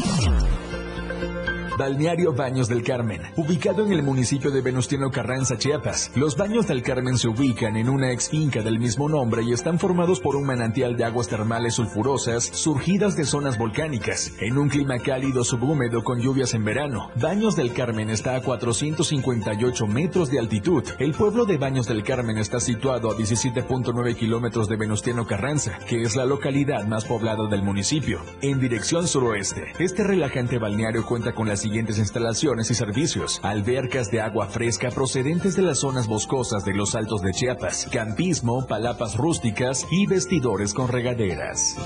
[1.81, 6.11] Balneario Baños del Carmen, ubicado en el municipio de Venustiano Carranza, Chiapas.
[6.13, 9.79] Los Baños del Carmen se ubican en una ex finca del mismo nombre y están
[9.79, 14.99] formados por un manantial de aguas termales sulfurosas surgidas de zonas volcánicas, en un clima
[14.99, 17.09] cálido subhúmedo con lluvias en verano.
[17.15, 20.83] Baños del Carmen está a 458 metros de altitud.
[20.99, 26.03] El pueblo de Baños del Carmen está situado a 17.9 kilómetros de Venustiano Carranza, que
[26.03, 28.21] es la localidad más poblada del municipio.
[28.43, 33.39] En dirección suroeste, este relajante balneario cuenta con las siguientes instalaciones y servicios.
[33.43, 38.67] Albercas de agua fresca procedentes de las zonas boscosas de los Altos de Chiapas, campismo,
[38.67, 41.77] palapas rústicas y vestidores con regaderas.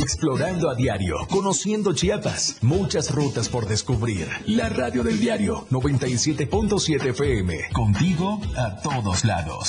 [0.00, 4.28] Explorando a diario, conociendo Chiapas, muchas rutas por descubrir.
[4.46, 9.68] La radio del diario 97.7 FM, contigo a todos lados.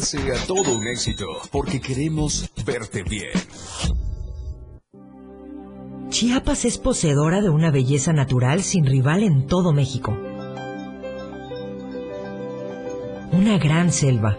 [0.00, 3.32] sea todo un éxito, porque queremos verte bien.
[6.08, 10.16] Chiapas es poseedora de una belleza natural sin rival en todo México.
[13.32, 14.38] Una gran selva,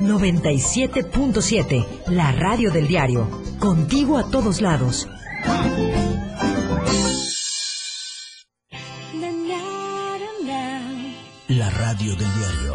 [0.00, 3.28] 97.7, la radio del diario.
[3.58, 5.08] Contigo a todos lados.
[11.48, 12.74] La radio del diario.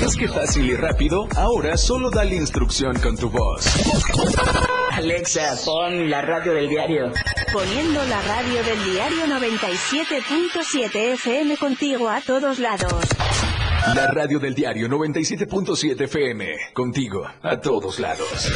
[0.00, 1.28] ¿Ves qué fácil y rápido?
[1.36, 3.66] Ahora solo dale instrucción con tu voz.
[4.92, 7.12] Alexa, pon la radio del diario.
[7.52, 12.94] Poniendo la radio del diario 97.7 FM contigo a todos lados.
[13.94, 16.46] La radio del diario 97.7 FM.
[16.74, 18.50] Contigo, a todos lados.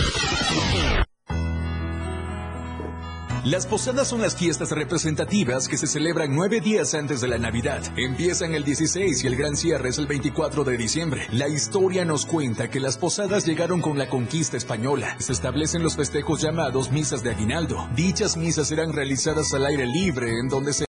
[3.44, 7.82] Las posadas son las fiestas representativas que se celebran nueve días antes de la Navidad.
[7.94, 11.26] Empiezan el 16 y el gran cierre es el 24 de diciembre.
[11.30, 15.16] La historia nos cuenta que las posadas llegaron con la conquista española.
[15.18, 17.86] Se establecen los festejos llamados misas de aguinaldo.
[17.94, 20.82] Dichas misas eran realizadas al aire libre en donde se